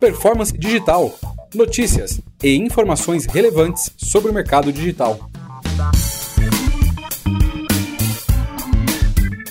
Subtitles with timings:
[0.00, 1.12] Performance Digital.
[1.52, 5.18] Notícias e informações relevantes sobre o mercado digital.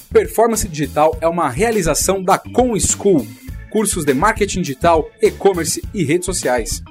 [0.10, 3.28] Performance Digital é uma realização da Com School,
[3.70, 6.82] cursos de marketing digital, e-commerce e redes sociais.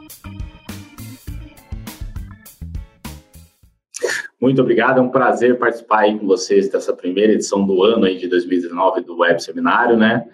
[4.47, 8.17] Muito obrigado, é um prazer participar aí com vocês dessa primeira edição do ano aí
[8.17, 10.25] de 2019 do Web Seminário, né?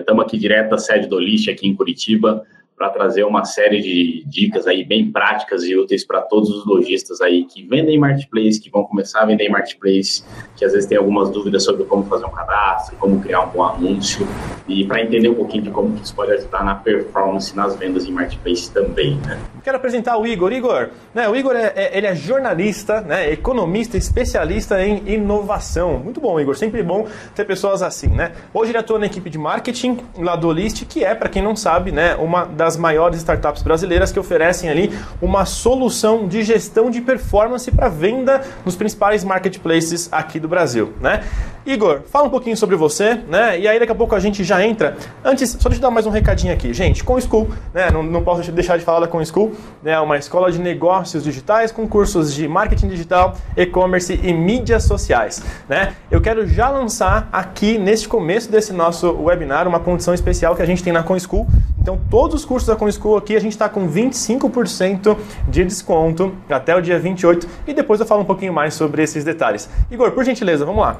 [0.00, 2.44] Estamos é, aqui direto da sede do Olist, aqui em Curitiba,
[2.76, 7.20] para trazer uma série de dicas aí bem práticas e úteis para todos os lojistas
[7.20, 10.24] aí que vendem marketplace, que vão começar a vender marketplace,
[10.56, 13.62] que às vezes tem algumas dúvidas sobre como fazer um cadastro, como criar um bom
[13.62, 14.26] anúncio
[14.66, 18.10] e para entender um pouquinho de como isso pode ajudar na performance nas vendas em
[18.10, 19.40] marketplace também, né?
[19.68, 20.50] Quero apresentar o Igor.
[20.50, 25.98] Igor, né, o Igor é, é, ele é jornalista, né, economista, especialista em inovação.
[25.98, 26.56] Muito bom, Igor.
[26.56, 28.32] Sempre bom ter pessoas assim, né?
[28.54, 31.54] Hoje ele atua na equipe de marketing lá do List, que é, para quem não
[31.54, 37.02] sabe, né, uma das maiores startups brasileiras que oferecem ali uma solução de gestão de
[37.02, 41.22] performance para venda nos principais marketplaces aqui do Brasil, né?
[41.68, 43.60] Igor, fala um pouquinho sobre você, né?
[43.60, 44.96] E aí daqui a pouco a gente já entra.
[45.22, 46.72] Antes, só deixa eu dar mais um recadinho aqui.
[46.72, 47.90] Gente, com School, né?
[47.90, 49.98] Não, não posso deixar de falar da Com School, né?
[50.00, 55.94] Uma escola de negócios digitais com cursos de marketing digital, e-commerce e mídias sociais, né?
[56.10, 60.66] Eu quero já lançar aqui neste começo desse nosso webinar uma condição especial que a
[60.66, 61.46] gente tem na Com School.
[61.80, 65.16] Então, todos os cursos da Com School aqui a gente está com 25%
[65.48, 69.24] de desconto até o dia 28 e depois eu falo um pouquinho mais sobre esses
[69.24, 69.68] detalhes.
[69.90, 70.98] Igor, por gentileza, vamos lá.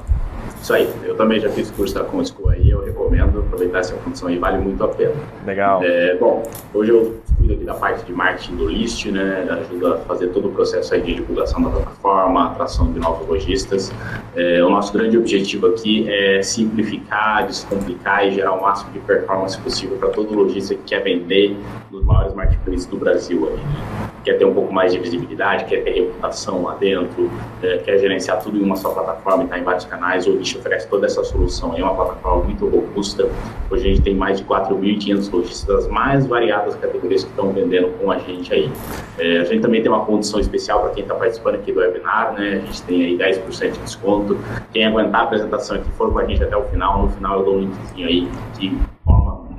[0.61, 4.27] Isso aí, eu também já fiz curso da Consco aí, eu recomendo aproveitar essa função
[4.27, 5.13] aí, vale muito a pena.
[5.45, 5.81] Legal.
[5.83, 6.43] É, bom,
[6.73, 10.51] hoje eu aqui da parte de marketing do List, né, ajuda a fazer todo o
[10.51, 13.91] processo aí de divulgação da plataforma, atração de novos lojistas.
[14.35, 19.57] É, o nosso grande objetivo aqui é simplificar, descomplicar e gerar o máximo de performance
[19.59, 21.57] possível para todo lojista que quer vender
[21.91, 24.08] nos maiores marketplaces do Brasil aí, né?
[24.23, 27.29] Quer ter um pouco mais de visibilidade, quer ter reputação lá dentro,
[27.61, 30.31] é, quer gerenciar tudo em uma só plataforma e estar tá em vários canais, o
[30.31, 31.75] List oferece toda essa solução.
[31.75, 33.29] É uma plataforma muito robusta.
[33.69, 38.11] Hoje a gente tem mais de 4.500 lojistas mais variadas categorias que estão vendendo com
[38.11, 38.71] a gente aí.
[39.17, 42.33] É, a gente também tem uma condição especial para quem está participando aqui do webinar,
[42.33, 42.61] né?
[42.63, 44.37] A gente tem aí 10% de desconto.
[44.71, 47.45] Quem aguentar a apresentação aqui for com a gente até o final, no final eu
[47.45, 48.27] dou um linkzinho aí
[48.57, 48.79] que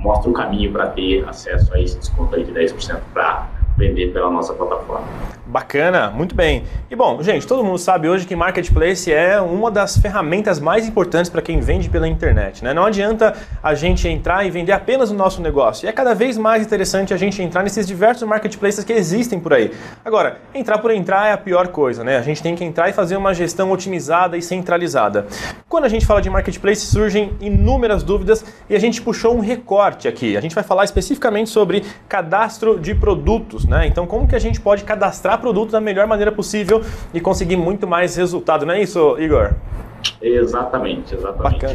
[0.01, 3.47] mostra o caminho para ter acesso a esse desconto aí de 10% para
[3.81, 5.07] vender pela nossa plataforma.
[5.45, 6.63] Bacana, muito bem.
[6.89, 11.29] E bom, gente, todo mundo sabe hoje que marketplace é uma das ferramentas mais importantes
[11.29, 12.63] para quem vende pela internet.
[12.63, 12.73] Né?
[12.73, 15.85] Não adianta a gente entrar e vender apenas o nosso negócio.
[15.85, 19.53] E é cada vez mais interessante a gente entrar nesses diversos marketplaces que existem por
[19.53, 19.71] aí.
[20.05, 22.17] Agora, entrar por entrar é a pior coisa, né?
[22.17, 25.25] A gente tem que entrar e fazer uma gestão otimizada e centralizada.
[25.67, 30.07] Quando a gente fala de marketplace, surgem inúmeras dúvidas e a gente puxou um recorte
[30.07, 30.37] aqui.
[30.37, 33.87] A gente vai falar especificamente sobre cadastro de produtos, né?
[33.87, 36.83] Então, como que a gente pode cadastrar produto da melhor maneira possível
[37.13, 39.53] e conseguir muito mais resultado, não é isso, Igor?
[40.21, 41.65] Exatamente, exatamente.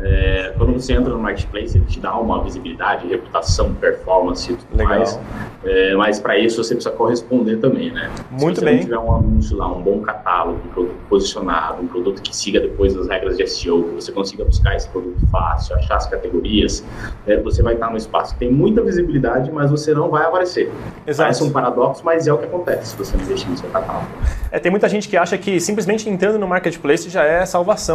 [0.00, 4.76] É, quando você entra no marketplace, ele te dá uma visibilidade, reputação, performance e tudo
[4.76, 4.98] Legal.
[4.98, 5.20] mais.
[5.64, 8.08] É, mas para isso você precisa corresponder também, né?
[8.30, 8.74] Muito Se você bem.
[8.76, 12.60] não tiver um anúncio lá, um bom catálogo, um produto posicionado, um produto que siga
[12.60, 16.84] depois as regras de SEO, que você consiga buscar esse produto fácil, achar as categorias,
[17.26, 20.70] é, você vai estar no espaço que tem muita visibilidade, mas você não vai aparecer.
[21.06, 21.26] Exato.
[21.26, 24.06] Parece um paradoxo, mas é o que acontece se você não investir no seu catálogo.
[24.52, 27.46] É, tem muita gente que acha que simplesmente entrando no marketplace já é a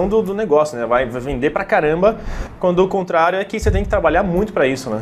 [0.07, 0.85] do, do negócio, né?
[0.85, 2.17] Vai, vender pra caramba,
[2.59, 5.01] quando o contrário é que você tem que trabalhar muito para isso, né?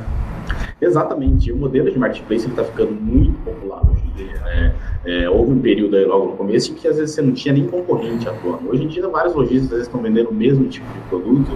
[0.82, 1.52] Exatamente.
[1.52, 4.40] O modelo de marketplace está ficando muito popular hoje em dia.
[4.40, 4.74] Né?
[5.04, 7.54] É, houve um período aí logo no começo em que às vezes você não tinha
[7.54, 8.70] nem concorrente atuando.
[8.70, 11.52] Hoje em dia, vários lojistas às vezes estão vendendo o mesmo tipo de produto.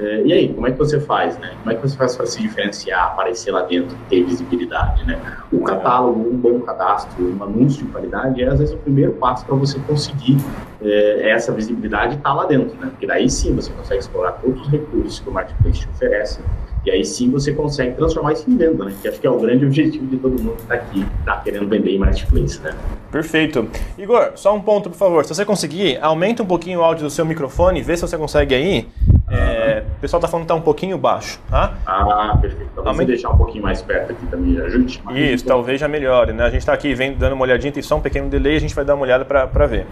[0.00, 1.38] É, e aí, como é que você faz?
[1.38, 1.52] Né?
[1.58, 5.06] Como é que você faz para se diferenciar, aparecer lá dentro, ter visibilidade?
[5.06, 5.20] Né?
[5.52, 9.46] O catálogo, um bom cadastro, um anúncio de qualidade é às vezes o primeiro passo
[9.46, 10.36] para você conseguir
[10.82, 12.76] é, essa visibilidade estar tá lá dentro.
[12.78, 12.88] Né?
[12.90, 16.40] Porque daí sim você consegue explorar todos os recursos que o marketplace te oferece
[16.88, 18.94] e aí sim você consegue transformar isso em venda, né?
[19.02, 21.68] Que acho que é o grande objetivo de todo mundo que está aqui, está querendo
[21.68, 22.74] vender em marketplace, né?
[23.12, 23.68] Perfeito.
[23.98, 25.24] Igor, só um ponto, por favor.
[25.24, 28.54] Se você conseguir, aumenta um pouquinho o áudio do seu microfone, vê se você consegue
[28.54, 28.88] aí.
[29.30, 31.74] É, o pessoal tá falando que tá um pouquinho baixo, tá?
[31.86, 32.70] Ah, perfeito.
[32.82, 35.02] Talvez deixar um pouquinho mais perto aqui também já ajude.
[35.14, 36.44] Isso, talvez já melhore, né?
[36.44, 38.74] A gente tá aqui vendo, dando uma olhadinha, tem só um pequeno delay, a gente
[38.74, 39.86] vai dar uma olhada pra ver.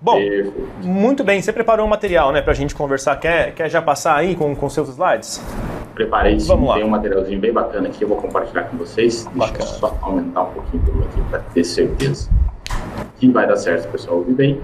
[0.00, 0.68] Bom, Perfeito.
[0.82, 3.14] muito bem, você preparou um material, né, pra gente conversar.
[3.16, 5.40] Quer, quer já passar aí com, com seus slides?
[6.00, 6.76] Preparei sim, Vamos lá.
[6.76, 9.26] tem um materialzinho bem bacana aqui, eu vou compartilhar com vocês.
[9.26, 9.58] Deixa Bacana.
[9.58, 12.30] eu só aumentar um pouquinho tudo aqui para ter certeza
[13.18, 14.16] que vai dar certo, pessoal.
[14.16, 14.58] Ouve bem.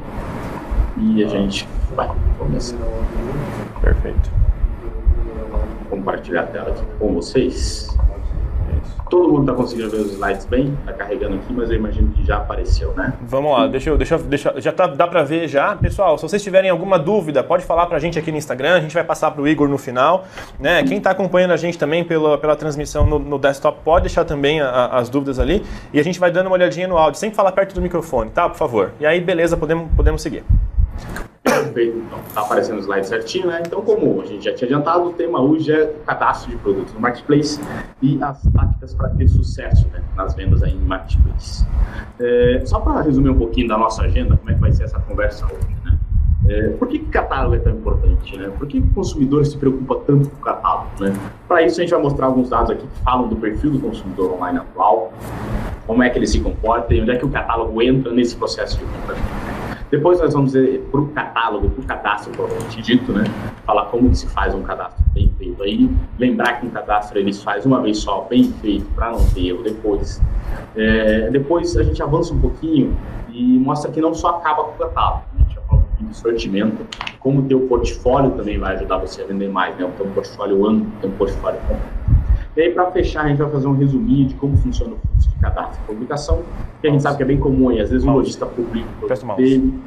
[0.96, 2.78] E a gente vai começar
[3.82, 4.30] Perfeito.
[5.84, 7.94] a compartilhar a tela aqui com vocês.
[9.08, 10.76] Todo mundo está conseguindo ver os slides bem?
[10.80, 13.12] Está carregando aqui, mas eu imagino que já apareceu, né?
[13.22, 15.76] Vamos lá, deixa eu, deixa, deixa já tá, dá para ver já.
[15.76, 18.80] Pessoal, se vocês tiverem alguma dúvida, pode falar para a gente aqui no Instagram, a
[18.80, 20.24] gente vai passar para o Igor no final.
[20.58, 20.82] Né?
[20.84, 24.60] Quem está acompanhando a gente também pela, pela transmissão no, no desktop, pode deixar também
[24.60, 27.52] a, as dúvidas ali e a gente vai dando uma olhadinha no áudio, sempre falar
[27.52, 28.48] perto do microfone, tá?
[28.48, 28.92] Por favor.
[28.98, 30.44] E aí, beleza, podemos, podemos seguir.
[31.64, 33.62] Perfeito, então tá aparecendo o slide certinho, né?
[33.66, 37.00] Então, como a gente já tinha adiantado, o tema hoje é cadastro de produtos no
[37.00, 37.60] Marketplace
[38.02, 41.66] e as táticas para ter sucesso né, nas vendas aí em Marketplace.
[42.18, 44.98] É, só para resumir um pouquinho da nossa agenda, como é que vai ser essa
[45.00, 45.98] conversa hoje, né?
[46.48, 48.36] É, por que catálogo é tão importante?
[48.36, 48.50] Né?
[48.56, 50.90] Por que o consumidor se preocupa tanto com o catálogo?
[51.00, 51.12] Né?
[51.48, 54.32] Para isso, a gente vai mostrar alguns dados aqui que falam do perfil do consumidor
[54.34, 55.12] online atual,
[55.86, 58.78] como é que ele se comporta e onde é que o catálogo entra nesse processo
[58.78, 59.16] de compra.
[59.90, 60.52] Depois nós vamos
[60.90, 63.24] para o catálogo, para o cadastro propriamente dito, né?
[63.64, 65.88] Falar como se faz um cadastro bem feito aí.
[66.18, 69.62] Lembrar que um cadastro eles faz uma vez só, bem feito, para não ter erro
[69.62, 70.20] depois.
[70.74, 72.96] É, depois a gente avança um pouquinho
[73.30, 75.40] e mostra que não só acaba com o catálogo, né?
[75.40, 76.86] a gente já fala um pouquinho de sortimento,
[77.20, 79.84] como o portfólio também vai ajudar você a vender mais, né?
[79.84, 82.15] O teu portfólio amplo, o teu portfólio completo.
[82.56, 85.28] E aí, para fechar, a gente vai fazer um resuminho de como funciona o fluxo
[85.28, 86.42] de cadastro e publicação,
[86.80, 89.06] que a gente sabe que é bem comum e às vezes o lojista publica o
[89.06, 89.78] produto dele,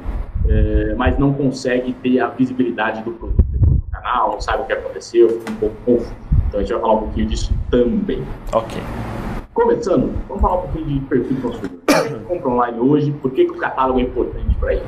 [0.48, 4.72] é, mas não consegue ter a visibilidade do produto no canal, não sabe o que
[4.72, 6.14] aconteceu, fica um pouco confuso.
[6.46, 8.22] Então a gente vai falar um pouquinho disso também.
[8.52, 8.80] Ok.
[9.52, 11.80] Começando, vamos falar um pouquinho de perfil do consumidor.
[12.28, 14.84] Compra online hoje, por que, que o catálogo é importante para ele?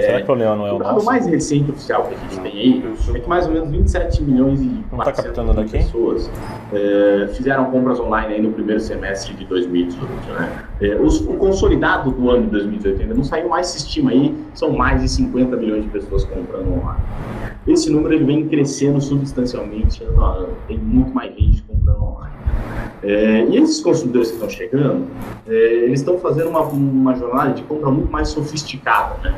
[0.00, 1.06] Será que o Leão não é o dado nosso?
[1.06, 4.60] mais recente oficial que a gente tem aí é que mais ou menos 27 milhões
[4.60, 5.78] e Não tá 400 captando mil daqui?
[5.78, 6.30] pessoas
[6.72, 10.08] é, fizeram compras online aí no primeiro semestre de 2018.
[10.32, 10.64] Né?
[10.80, 14.34] É, os- o consolidado do ano de 2018 ainda não saiu, mas se estima aí
[14.54, 17.00] são mais de 50 milhões de pessoas comprando online.
[17.66, 20.48] Esse número ele vem crescendo substancialmente ano a ano.
[20.68, 22.33] Tem muito mais gente comprando online.
[23.04, 25.06] É, e esses consumidores que estão chegando,
[25.46, 29.16] é, eles estão fazendo uma, uma jornada de compra muito mais sofisticada.
[29.22, 29.34] Né?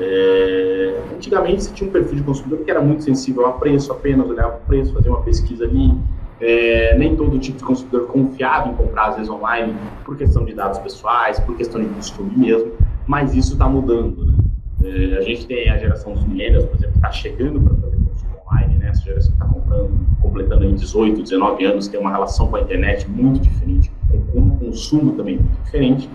[0.00, 4.26] É, antigamente você tinha um perfil de consumidor que era muito sensível a preço, apenas
[4.26, 5.94] olhava o preço, fazia uma pesquisa ali.
[6.40, 9.74] É, nem todo tipo de consumidor confiava em comprar, às vezes, online,
[10.06, 12.72] por questão de dados pessoais, por questão de costume mesmo,
[13.06, 14.24] mas isso está mudando.
[14.24, 14.34] Né?
[14.82, 17.99] É, a gente tem a geração dos millennials, por exemplo, que está chegando para fazer
[18.50, 18.88] online, né?
[18.88, 19.46] essa geração está
[20.20, 23.90] completando em 18, 19 anos, tem uma relação com a internet muito diferente,
[24.32, 26.10] com o consumo também muito diferente.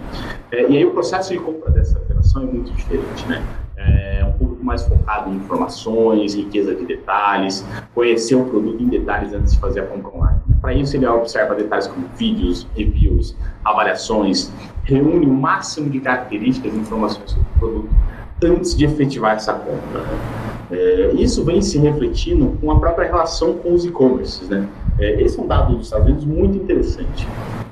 [0.52, 3.44] É, e aí o processo de compra dessa geração é muito diferente, né?
[3.78, 9.34] É um público mais focado em informações, riqueza de detalhes, conhecer o produto em detalhes
[9.34, 10.40] antes de fazer a compra online.
[10.62, 14.52] Para isso, ele observa detalhes como vídeos, reviews, avaliações,
[14.84, 17.90] reúne o máximo de características e informações sobre o produto
[18.44, 20.04] antes de efetivar essa compra.
[20.72, 24.50] É, isso vem se refletindo com a própria relação com os e-commerces.
[24.50, 24.68] Né?
[25.00, 27.28] É, esse é um dado dos Estados Unidos muito interessante.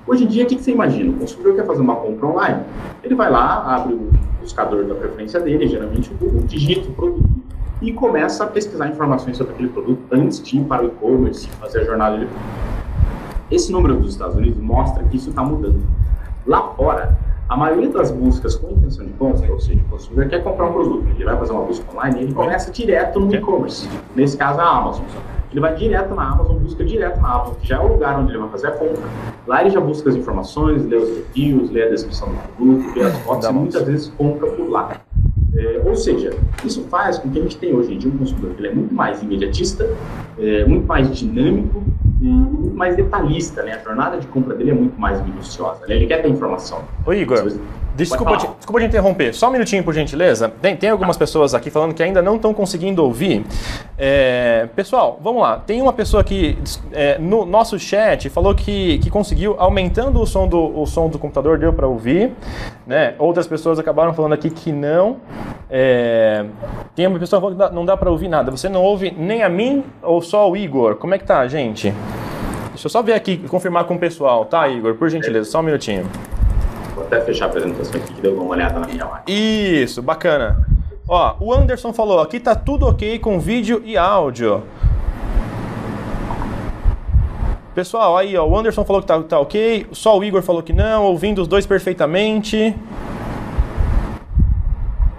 [0.05, 1.11] Hoje em dia, o que que você imagina?
[1.11, 2.63] O consumidor quer fazer uma compra online,
[3.03, 4.09] ele vai lá, abre o
[4.41, 7.29] buscador da preferência dele, geralmente o Google, digita o produto
[7.81, 11.81] e começa a pesquisar informações sobre aquele produto antes de ir para o e-commerce fazer
[11.81, 12.27] a jornada de
[13.53, 15.83] esse número dos Estados Unidos mostra que isso está mudando.
[16.45, 17.15] Lá fora,
[17.53, 20.73] a maioria das buscas com intenção de compra, ou seja, o consumidor quer comprar um
[20.73, 23.87] produto, ele vai fazer uma busca online e ele começa direto no e-commerce.
[24.15, 25.05] Nesse caso, a Amazon.
[25.51, 28.31] Ele vai direto na Amazon, busca direto na Amazon, que já é o lugar onde
[28.31, 29.03] ele vai fazer a compra.
[29.45, 33.03] Lá ele já busca as informações, lê os reviews, lê a descrição do produto, lê
[33.03, 34.89] as fotos e muitas vezes compra por lá.
[35.55, 36.31] É, ou seja,
[36.65, 38.93] isso faz com que a gente tenha hoje em dia um consumidor que é muito
[38.93, 39.87] mais imediatista,
[40.37, 41.83] é, muito mais dinâmico
[42.21, 43.73] e muito mais detalhista, né?
[43.73, 45.95] A jornada de compra dele é muito mais minuciosa, né?
[45.95, 46.81] Ele quer ter informação.
[47.05, 47.37] Ô Igor,
[47.95, 50.51] desculpa te, desculpa te interromper, só um minutinho por gentileza.
[50.61, 53.45] Tem, tem algumas pessoas aqui falando que ainda não estão conseguindo ouvir.
[53.97, 55.57] É, pessoal, vamos lá.
[55.57, 56.57] Tem uma pessoa aqui
[56.91, 61.19] é, no nosso chat falou que, que conseguiu, aumentando o som do, o som do
[61.19, 62.31] computador, deu para ouvir.
[62.85, 63.15] Né?
[63.19, 65.17] Outras pessoas acabaram falando aqui que não.
[65.69, 66.45] É,
[66.95, 68.51] tem uma pessoa falando que não dá para ouvir nada.
[68.51, 70.95] Você não ouve nem a mim ou só o Igor?
[70.95, 71.93] Como é que tá, gente?
[72.69, 74.95] Deixa eu só ver aqui, confirmar com o pessoal, tá, Igor?
[74.95, 76.09] Por gentileza, só um minutinho.
[77.03, 79.23] Vou até fechar a apresentação aqui que deu uma olhada na minha live.
[79.27, 80.65] Isso, bacana.
[81.07, 84.63] Ó, o Anderson falou, aqui tá tudo ok com vídeo e áudio.
[87.75, 90.71] Pessoal, aí ó, o Anderson falou que tá, tá ok, só o Igor falou que
[90.71, 92.73] não, ouvindo os dois perfeitamente.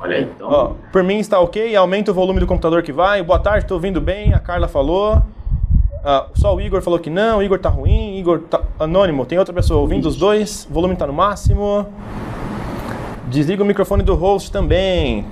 [0.00, 0.49] Olha aí, então.
[0.49, 3.23] Ó, por mim está ok, aumenta o volume do computador que vai.
[3.23, 5.23] Boa tarde, tô ouvindo bem, a Carla falou.
[6.05, 9.39] Ah, só o Igor falou que não, o Igor tá ruim, Igor tá anônimo, tem
[9.39, 11.87] outra pessoa ouvindo os dois, o volume tá no máximo.
[13.29, 15.25] Desliga o microfone do host também.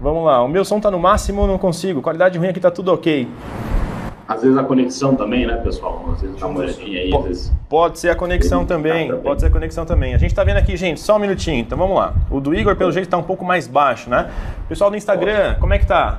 [0.00, 2.00] Vamos lá, o meu som tá no máximo, não consigo.
[2.00, 3.28] Qualidade ruim aqui tá tudo ok.
[4.26, 6.02] Às vezes a conexão também, né, pessoal?
[6.14, 7.52] Às vezes dá uma olhadinha aí, às vezes.
[7.68, 9.22] Pode ser a conexão também, também.
[9.22, 10.14] pode ser a conexão também.
[10.14, 11.58] A gente tá vendo aqui, gente, só um minutinho.
[11.58, 12.14] Então vamos lá.
[12.30, 14.30] O do Igor, pelo jeito, tá um pouco mais baixo, né?
[14.70, 16.18] Pessoal do Instagram, como é que tá?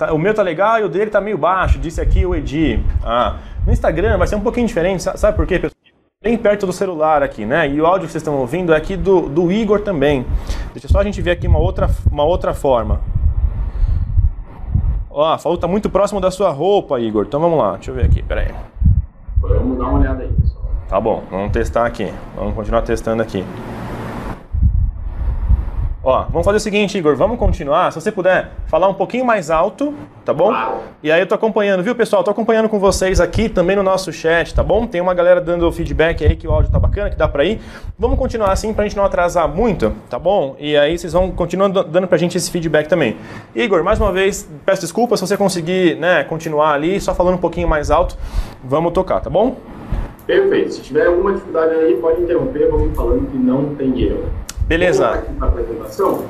[0.00, 2.82] Tá- O meu tá legal e o dele tá meio baixo, disse aqui o Edi.
[3.04, 5.74] Ah, no Instagram vai ser um pouquinho diferente, sa- sabe por quê, pessoal?
[6.24, 7.68] Bem perto do celular aqui, né?
[7.68, 10.24] E o áudio que vocês estão ouvindo é aqui do, do Igor também.
[10.72, 13.00] Deixa só a gente ver aqui uma outra, uma outra forma.
[15.10, 17.26] Ó, falou que tá muito próximo da sua roupa, Igor.
[17.26, 18.54] Então vamos lá, deixa eu ver aqui, peraí.
[19.38, 20.64] Vamos dar uma olhada aí, pessoal.
[20.88, 22.10] Tá bom, vamos testar aqui.
[22.36, 23.44] Vamos continuar testando aqui.
[26.02, 27.92] Ó, vamos fazer o seguinte, Igor, vamos continuar.
[27.92, 29.92] Se você puder falar um pouquinho mais alto,
[30.24, 30.50] tá bom?
[31.02, 32.24] E aí eu tô acompanhando, viu, pessoal?
[32.24, 34.86] Tô acompanhando com vocês aqui também no nosso chat, tá bom?
[34.86, 37.60] Tem uma galera dando feedback aí que o áudio tá bacana, que dá pra ir.
[37.98, 40.56] Vamos continuar assim pra gente não atrasar muito, tá bom?
[40.58, 43.18] E aí vocês vão continuando dando pra gente esse feedback também.
[43.54, 47.40] Igor, mais uma vez, peço desculpas se você conseguir, né, continuar ali, só falando um
[47.40, 48.16] pouquinho mais alto.
[48.64, 49.56] Vamos tocar, tá bom?
[50.26, 50.72] Perfeito.
[50.72, 54.24] Se tiver alguma dificuldade aí, pode interromper, vamos falando que não tem erro.
[54.70, 55.24] Beleza.
[55.40, 56.26] Apresentação.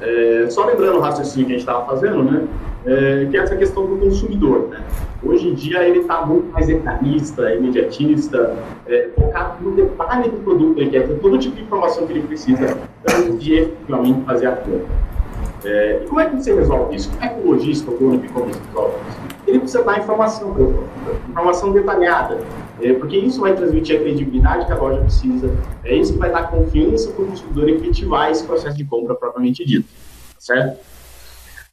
[0.00, 2.46] É, só lembrando o raciocínio que a gente estava fazendo, né?
[2.86, 4.68] É, que é essa questão do consumidor.
[4.68, 4.80] Né?
[5.24, 8.56] Hoje em dia ele está muito mais detalhista, imediatista,
[8.86, 12.78] é, focado no detalhe do produto, ele quer todo tipo de informação que ele precisa
[13.12, 14.86] antes de efetivamente fazer a compra.
[15.64, 17.10] É, e como é que você resolve isso?
[17.10, 19.18] Como é que o lojista, o dono de e-commerce resolve isso?
[19.48, 20.88] Ele precisa dar informação para o
[21.28, 22.38] informação detalhada,
[22.82, 25.50] é, porque isso vai transmitir a credibilidade que a loja precisa,
[25.84, 29.64] é isso que vai dar confiança para o consumidor efetivar esse processo de compra propriamente
[29.64, 29.88] dito,
[30.38, 30.78] certo?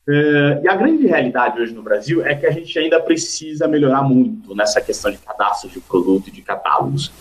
[0.10, 4.04] É, e a grande realidade hoje no Brasil é que a gente ainda precisa melhorar
[4.04, 7.12] muito nessa questão de cadastro de produto e de catálogos.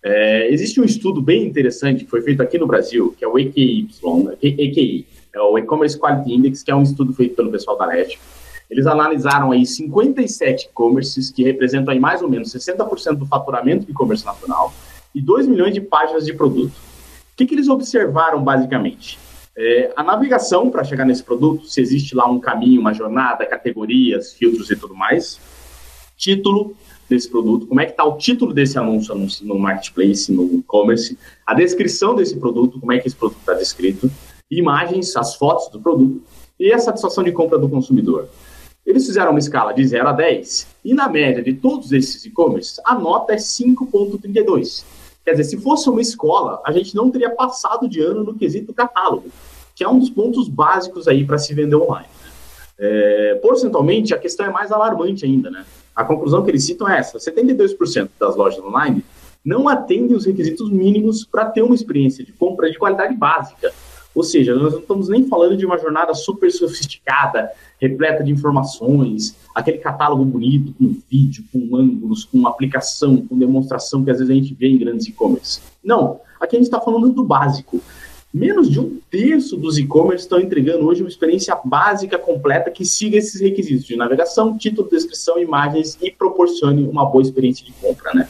[0.00, 3.36] É, existe um estudo bem interessante que foi feito aqui no Brasil, que é o
[3.36, 3.88] EQI,
[4.40, 8.18] EQI é o E-Commerce Quality Index, que é um estudo feito pelo pessoal da NET.
[8.70, 13.92] Eles analisaram aí 57 e-commerces que representam aí mais ou menos 60% do faturamento do
[13.92, 14.72] e-commerce nacional
[15.14, 16.74] e 2 milhões de páginas de produto.
[16.74, 19.18] O que, que eles observaram basicamente?
[19.56, 24.34] É, a navegação para chegar nesse produto, se existe lá um caminho, uma jornada, categorias,
[24.34, 25.40] filtros e tudo mais.
[26.16, 26.76] Título
[27.08, 31.16] desse produto, como é que está o título desse anúncio, anúncio no marketplace, no e-commerce,
[31.46, 34.10] a descrição desse produto, como é que esse produto está descrito,
[34.50, 36.22] imagens, as fotos do produto
[36.58, 38.28] e a satisfação de compra do consumidor.
[38.86, 42.80] Eles fizeram uma escala de 0 a 10 e na média de todos esses e-commerce,
[42.84, 44.84] a nota é 5.32.
[45.24, 48.72] Quer dizer, se fosse uma escola, a gente não teria passado de ano no quesito
[48.72, 49.28] catálogo,
[49.74, 52.06] que é um dos pontos básicos aí para se vender online.
[52.78, 55.66] É, porcentualmente, a questão é mais alarmante ainda, né?
[55.94, 59.02] A conclusão que eles citam é essa: 72% das lojas online
[59.44, 63.72] não atendem os requisitos mínimos para ter uma experiência de compra de qualidade básica.
[64.16, 69.36] Ou seja, nós não estamos nem falando de uma jornada super sofisticada, repleta de informações,
[69.54, 74.34] aquele catálogo bonito, com vídeo, com ângulos, com aplicação, com demonstração que às vezes a
[74.34, 75.60] gente vê em grandes e-commerce.
[75.84, 77.78] Não, aqui a gente está falando do básico.
[78.32, 83.18] Menos de um terço dos e-commerce estão entregando hoje uma experiência básica completa que siga
[83.18, 88.26] esses requisitos de navegação, título, descrição, imagens e proporcione uma boa experiência de compra, né?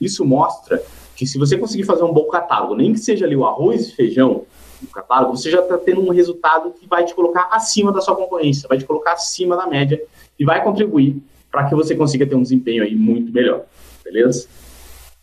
[0.00, 0.82] Isso mostra
[1.14, 3.92] que se você conseguir fazer um bom catálogo, nem que seja ali o arroz e
[3.94, 4.46] feijão,
[4.82, 8.16] no catálogo, você já está tendo um resultado que vai te colocar acima da sua
[8.16, 10.00] concorrência, vai te colocar acima da média
[10.38, 13.64] e vai contribuir para que você consiga ter um desempenho aí muito melhor,
[14.04, 14.46] beleza?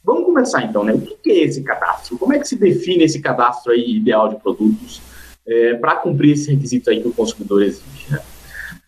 [0.03, 0.93] Vamos começar então, né?
[0.93, 2.17] O que é esse cadastro?
[2.17, 5.01] Como é que se define esse cadastro aí ideal de produtos
[5.47, 8.11] é, para cumprir esse requisito aí que o consumidor exige?
[8.11, 8.21] Né?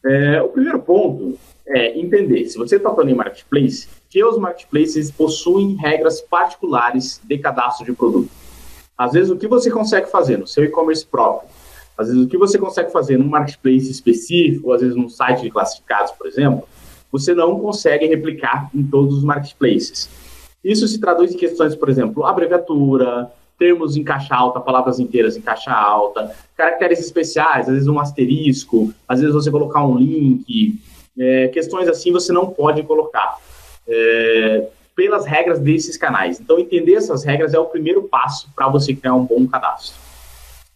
[0.06, 5.12] É, o primeiro ponto é entender, se você está falando em marketplace, que os marketplaces
[5.12, 8.30] possuem regras particulares de cadastro de produto.
[8.98, 11.50] Às vezes, o que você consegue fazer no seu e-commerce próprio,
[11.98, 15.52] às vezes, o que você consegue fazer num marketplace específico, às vezes, num site de
[15.52, 16.68] classificados, por exemplo,
[17.12, 20.10] você não consegue replicar em todos os marketplaces.
[20.64, 25.42] Isso se traduz em questões, por exemplo, abreviatura, termos em caixa alta, palavras inteiras em
[25.42, 30.80] caixa alta, caracteres especiais, às vezes um asterisco, às vezes você colocar um link,
[31.18, 33.38] é, questões assim você não pode colocar.
[33.88, 36.40] É, pelas regras desses canais.
[36.40, 39.96] Então, entender essas regras é o primeiro passo para você criar um bom cadastro.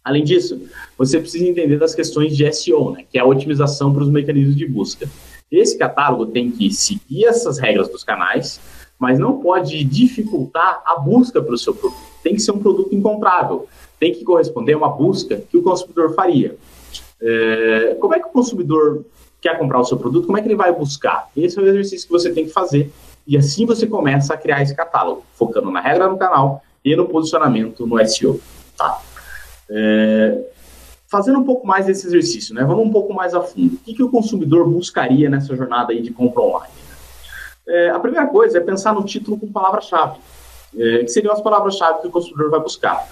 [0.04, 0.62] Além disso,
[0.96, 4.54] você precisa entender das questões de SEO, né, que é a otimização para os mecanismos
[4.54, 5.08] de busca.
[5.50, 8.60] Esse catálogo tem que seguir essas regras dos canais,
[8.96, 12.00] mas não pode dificultar a busca para o seu produto.
[12.22, 13.66] Tem que ser um produto encontrável,
[13.98, 16.56] tem que corresponder a uma busca que o consumidor faria.
[17.20, 19.04] É, como é que o consumidor
[19.40, 20.26] quer comprar o seu produto?
[20.26, 21.28] Como é que ele vai buscar?
[21.36, 22.88] Esse é o exercício que você tem que fazer
[23.26, 27.06] e assim você começa a criar esse catálogo, focando na regra do canal e no
[27.06, 28.40] posicionamento no SEO.
[28.76, 29.00] Tá?
[29.70, 30.44] É,
[31.12, 32.64] fazendo um pouco mais desse exercício, né?
[32.64, 33.74] Vamos um pouco mais a fundo.
[33.74, 36.72] O que, que o consumidor buscaria nessa jornada aí de compra online?
[37.68, 40.18] É, a primeira coisa é pensar no título com palavra-chave,
[40.76, 43.06] é, que seriam as palavras-chave que o consumidor vai buscar.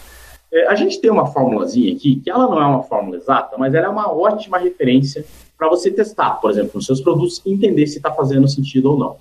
[0.52, 3.74] É, a gente tem uma formulazinha aqui, que ela não é uma fórmula exata, mas
[3.74, 5.24] ela é uma ótima referência
[5.56, 8.98] para você testar, por exemplo, nos seus produtos e entender se está fazendo sentido ou
[8.98, 9.16] não.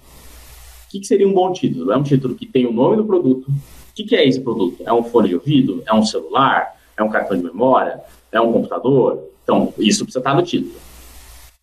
[0.89, 1.91] O que, que, seria um bom título?
[1.91, 3.47] É um título que tem o nome do produto.
[3.47, 4.81] O que, que é esse produto?
[4.83, 5.83] É um fone de ouvido?
[5.85, 6.75] É um celular?
[6.97, 7.99] É um cartão de memória?
[8.31, 9.23] É um computador?
[9.43, 10.73] Então, isso precisa estar no título.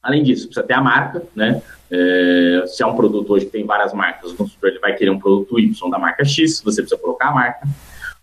[0.01, 1.61] Além disso, precisa ter a marca, né?
[1.91, 5.11] É, se é um produto hoje que tem várias marcas, o consumidor ele vai querer
[5.11, 7.67] um produto Y da marca X, você precisa colocar a marca.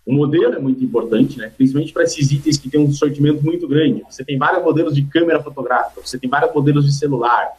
[0.06, 1.52] O modelo é muito importante, né?
[1.54, 4.02] principalmente para esses itens que tem um sortimento muito grande.
[4.08, 7.50] Você tem vários modelos de câmera fotográfica, você tem vários modelos de celular.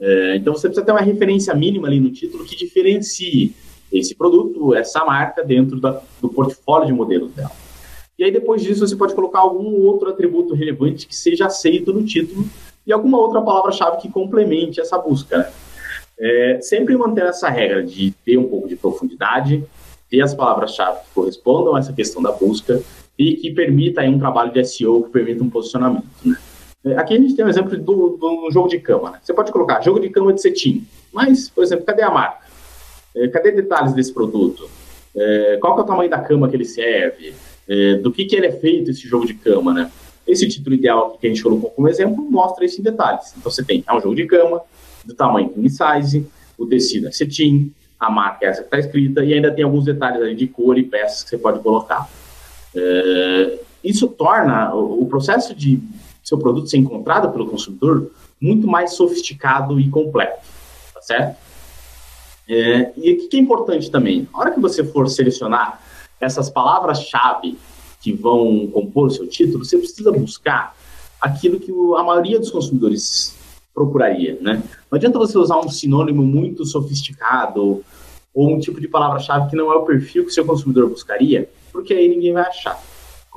[0.00, 3.54] É, então você precisa ter uma referência mínima ali no título que diferencie
[3.92, 7.50] esse produto, essa marca, dentro da, do portfólio de modelos dela.
[8.18, 12.04] E aí depois disso você pode colocar algum outro atributo relevante que seja aceito no
[12.04, 12.44] título
[12.86, 15.38] e alguma outra palavra-chave que complemente essa busca.
[15.38, 15.52] Né?
[16.20, 19.64] É, sempre manter essa regra de ter um pouco de profundidade,
[20.10, 22.82] ter as palavras-chave que correspondam a essa questão da busca
[23.16, 26.06] e que permita aí um trabalho de SEO que permita um posicionamento.
[26.24, 26.36] Né?
[26.88, 29.12] É, aqui a gente tem um exemplo do, do jogo de cama.
[29.12, 29.18] Né?
[29.22, 32.46] Você pode colocar jogo de cama de cetim, mas, por exemplo, cadê a marca?
[33.14, 34.68] É, cadê detalhes desse produto?
[35.16, 37.34] É, qual é o tamanho da cama que ele serve?
[38.02, 39.90] Do que, que ele é feito esse jogo de cama, né?
[40.26, 43.34] Esse título ideal que a gente colocou como exemplo mostra isso em detalhes.
[43.36, 44.62] Então você tem é um jogo de cama,
[45.04, 46.26] do tamanho king size,
[46.56, 49.84] o tecido é cetim, a marca é essa que está escrita, e ainda tem alguns
[49.84, 52.08] detalhes ali de cor e peças que você pode colocar.
[52.74, 55.78] É, isso torna o, o processo de
[56.28, 60.46] seu produto ser encontrado pelo consumidor muito mais sofisticado e completo,
[60.92, 61.38] tá certo?
[62.48, 65.80] É, e o que é importante também, na hora que você for selecionar
[66.20, 67.58] essas palavras-chave
[68.00, 70.74] que vão compor o seu título, você precisa buscar
[71.20, 73.36] aquilo que a maioria dos consumidores
[73.74, 74.62] procuraria, né?
[74.90, 77.84] Não adianta você usar um sinônimo muito sofisticado
[78.34, 81.48] ou um tipo de palavra-chave que não é o perfil que o seu consumidor buscaria,
[81.72, 82.80] porque aí ninguém vai achar.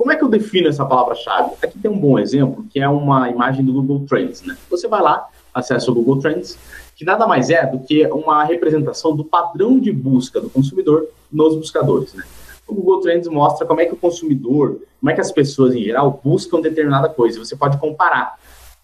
[0.02, 1.52] Como é que eu defino essa palavra-chave?
[1.62, 4.56] Aqui tem um bom exemplo, que é uma imagem do Google Trends, né?
[4.68, 6.58] Você vai lá, acessa o Google Trends,
[6.96, 11.54] que nada mais é do que uma representação do padrão de busca do consumidor nos
[11.54, 12.24] buscadores, né?
[12.66, 15.84] O Google Trends mostra como é que o consumidor, como é que as pessoas em
[15.84, 17.38] geral buscam determinada coisa.
[17.38, 18.34] Você pode comparar.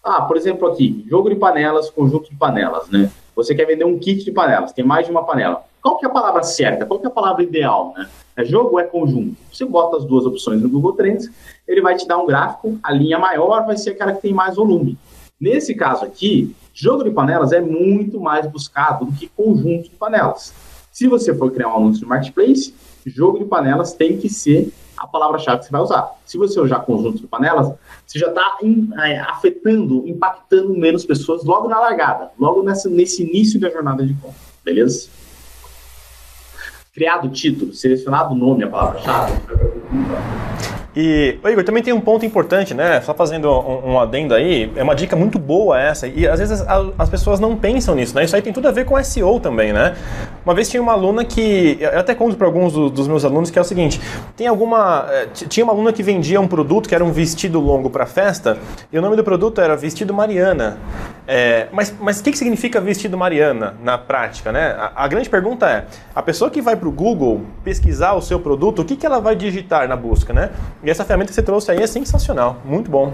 [0.01, 3.11] Ah, por exemplo, aqui, jogo de panelas, conjunto de panelas, né?
[3.35, 5.65] Você quer vender um kit de panelas, tem mais de uma panela.
[5.81, 6.85] Qual que é a palavra certa?
[6.85, 8.09] Qual que é a palavra ideal, né?
[8.35, 9.35] É jogo é conjunto?
[9.51, 11.29] Você bota as duas opções no Google Trends,
[11.67, 14.55] ele vai te dar um gráfico, a linha maior vai ser aquela que tem mais
[14.55, 14.97] volume.
[15.39, 20.53] Nesse caso aqui, jogo de panelas é muito mais buscado do que conjunto de panelas.
[20.91, 22.73] Se você for criar um anúncio no Marketplace,
[23.05, 26.11] jogo de panelas tem que ser a palavra-chave que você vai usar.
[26.25, 27.73] Se você usar conjunto de panelas,
[28.05, 28.57] você já está
[29.05, 34.13] é, afetando, impactando menos pessoas logo na largada, logo nessa, nesse início da jornada de
[34.15, 35.09] compra, beleza?
[36.93, 39.33] Criado o título, selecionado o nome, a palavra-chave,
[40.95, 42.99] e, Igor, também tem um ponto importante, né?
[43.01, 46.61] Só fazendo um, um, adendo aí, é uma dica muito boa essa, e às vezes
[46.61, 48.23] as, as, pessoas não pensam nisso, né?
[48.23, 49.95] Isso aí tem tudo a ver com SEO também, né?
[50.43, 53.51] Uma vez tinha uma aluna que, eu até conto para alguns do, dos meus alunos,
[53.51, 54.01] que é o seguinte,
[54.35, 57.89] tem alguma, eh, tinha uma aluna que vendia um produto que era um vestido longo
[57.89, 58.57] para festa,
[58.91, 60.79] e o nome do produto era Vestido Mariana.
[61.27, 64.75] É, mas mas o que, que significa Vestido Mariana na prática, né?
[64.77, 68.39] A, a grande pergunta é, a pessoa que vai para o Google pesquisar o seu
[68.39, 70.49] produto, o que, que ela vai digitar na busca, né?
[70.81, 73.13] E essa ferramenta que você trouxe aí é sensacional, muito bom.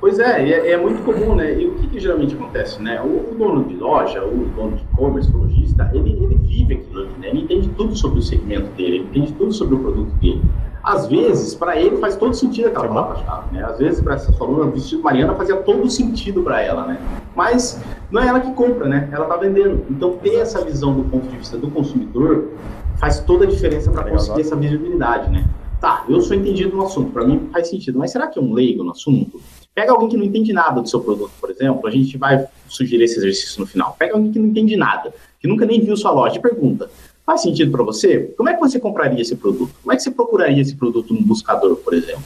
[0.00, 1.60] Pois é, é, é, muito comum, né?
[1.60, 2.98] E o que, que geralmente acontece, né?
[3.02, 7.00] O, o, dono de loja, o dono de e-commerce, o lojista, ele, ele vive aquilo
[7.00, 7.28] ali, né?
[7.28, 10.40] Ele entende tudo sobre o segmento dele, ele entende tudo sobre o produto dele.
[10.82, 13.62] Às vezes, para ele faz todo sentido aquela palavra-chave, né?
[13.62, 16.98] Às vezes, para essa sua aluna, o vestido Mariana fazia todo sentido para ela, né?
[17.36, 17.78] Mas
[18.10, 19.06] não é ela que compra, né?
[19.12, 19.84] Ela está vendendo.
[19.90, 22.48] Então, ter essa visão do ponto de vista do consumidor
[22.96, 25.44] faz toda a diferença para conseguir essa visibilidade, né?
[25.80, 28.52] Tá, eu sou entendido no assunto, para mim faz sentido, mas será que é um
[28.52, 29.40] leigo no assunto?
[29.74, 33.04] Pega alguém que não entende nada do seu produto, por exemplo, a gente vai sugerir
[33.04, 33.96] esse exercício no final.
[33.98, 36.90] Pega alguém que não entende nada, que nunca nem viu sua loja e pergunta:
[37.24, 38.34] faz sentido para você?
[38.36, 39.72] Como é que você compraria esse produto?
[39.82, 42.24] Como é que você procuraria esse produto no buscador, por exemplo?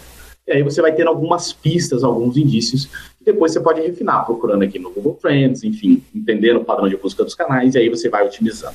[0.49, 2.87] E aí você vai ter algumas pistas, alguns indícios,
[3.19, 6.97] que depois você pode refinar, procurando aqui no Google Trends, enfim, entendendo o padrão de
[6.97, 8.75] busca dos canais, e aí você vai utilizando.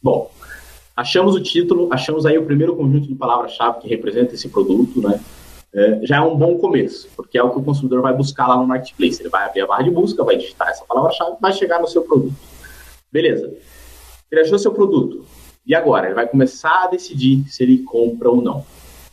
[0.00, 0.30] Bom,
[0.96, 5.20] Achamos o título, achamos aí o primeiro conjunto de palavras-chave que representa esse produto, né?
[5.74, 8.56] É, já é um bom começo, porque é o que o consumidor vai buscar lá
[8.56, 9.22] no marketplace.
[9.22, 12.02] Ele vai abrir a barra de busca, vai digitar essa palavra-chave, vai chegar no seu
[12.02, 12.34] produto.
[13.10, 13.52] Beleza.
[14.30, 15.24] Ele achou seu produto.
[15.66, 16.06] E agora?
[16.06, 18.64] Ele vai começar a decidir se ele compra ou não.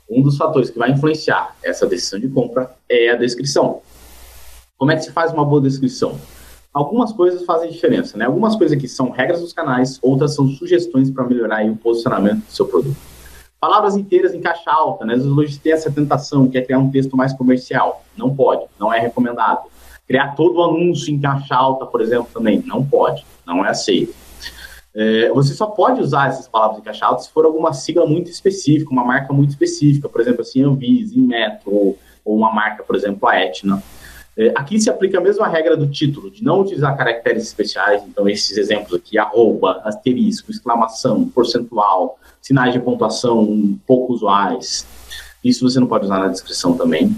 [0.09, 3.81] Um dos fatores que vai influenciar essa decisão de compra é a descrição.
[4.77, 6.19] Como é que se faz uma boa descrição?
[6.73, 8.25] Algumas coisas fazem diferença, né?
[8.25, 12.51] Algumas coisas aqui são regras dos canais, outras são sugestões para melhorar o posicionamento do
[12.51, 12.97] seu produto.
[13.59, 15.15] Palavras inteiras em caixa alta, né?
[15.15, 18.03] Às hoje tem essa tentação, que é criar um texto mais comercial.
[18.15, 19.67] Não pode, não é recomendado.
[20.07, 24.13] Criar todo o anúncio em caixa alta, por exemplo, também não pode, não é aceito.
[24.95, 28.31] É, você só pode usar essas palavras em caixa alta se for alguma sigla muito
[28.31, 32.95] específica, uma marca muito específica, por exemplo, assim, Anvisa, Inmetro, ou, ou uma marca, por
[32.95, 33.83] exemplo, a Etna.
[34.39, 38.29] É, aqui se aplica a mesma regra do título, de não utilizar caracteres especiais, então
[38.29, 44.87] esses exemplos aqui, arroba, asterisco, exclamação, percentual, sinais de pontuação pouco usuais.
[45.43, 47.13] Isso você não pode usar na descrição também.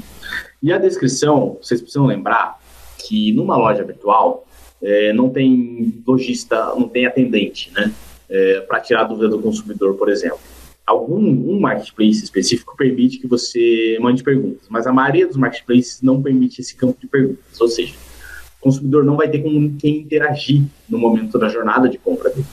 [0.64, 2.60] E a descrição, vocês precisam lembrar
[2.98, 4.44] que numa loja virtual
[4.82, 7.94] é, não tem lojista, não tem atendente, né?
[8.28, 10.40] É, para tirar a dúvida do consumidor, por exemplo.
[10.92, 16.22] Algum um marketplace específico permite que você mande perguntas, mas a maioria dos marketplaces não
[16.22, 17.94] permite esse campo de perguntas, ou seja,
[18.60, 22.46] o consumidor não vai ter com quem interagir no momento da jornada de compra dele.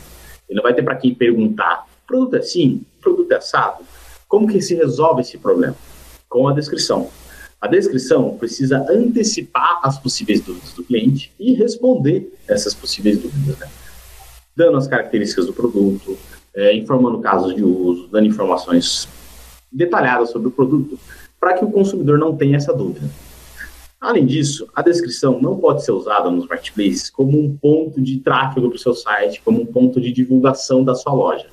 [0.48, 3.83] Ele não vai ter para quem perguntar, produto é assim, produto é assado,
[4.29, 5.74] como que se resolve esse problema?
[6.29, 7.11] Com a descrição.
[7.61, 13.68] A descrição precisa antecipar as possíveis dúvidas do cliente e responder essas possíveis dúvidas, né?
[14.55, 16.16] dando as características do produto,
[16.58, 19.08] é, informando casos de uso, dando informações
[19.70, 20.98] detalhadas sobre o produto,
[21.38, 23.08] para que o consumidor não tenha essa dúvida.
[24.00, 28.68] Além disso, a descrição não pode ser usada nos marketplaces como um ponto de tráfego
[28.68, 31.46] para o seu site, como um ponto de divulgação da sua loja.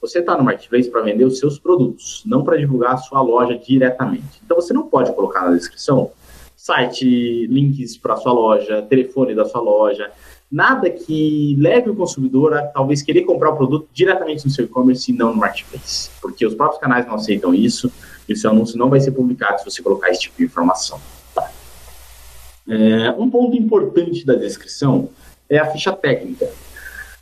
[0.00, 3.58] Você está no marketplace para vender os seus produtos, não para divulgar a sua loja
[3.58, 4.40] diretamente.
[4.44, 6.10] Então você não pode colocar na descrição
[6.56, 10.10] site, links para a sua loja, telefone da sua loja,
[10.50, 15.10] nada que leve o consumidor a talvez querer comprar o produto diretamente no seu e-commerce
[15.10, 17.92] e não no marketplace, porque os próprios canais não aceitam isso
[18.28, 20.98] e o seu anúncio não vai ser publicado se você colocar esse tipo de informação.
[21.34, 21.50] Tá?
[22.68, 25.10] É, um ponto importante da descrição
[25.48, 26.48] é a ficha técnica.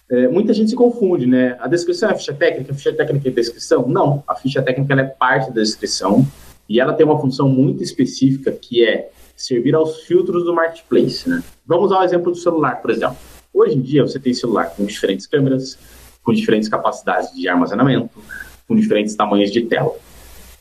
[0.08, 1.56] É, muita gente se confunde, né?
[1.58, 3.88] A descrição é a ficha técnica, a ficha técnica é a descrição?
[3.88, 6.24] Não, a ficha técnica é parte da descrição
[6.68, 11.42] e ela tem uma função muito específica que é servir aos filtros do marketplace, né?
[11.66, 13.16] Vamos ao exemplo do celular, por exemplo.
[13.52, 15.78] Hoje em dia você tem celular com diferentes câmeras,
[16.22, 18.18] com diferentes capacidades de armazenamento,
[18.66, 19.94] com diferentes tamanhos de tela.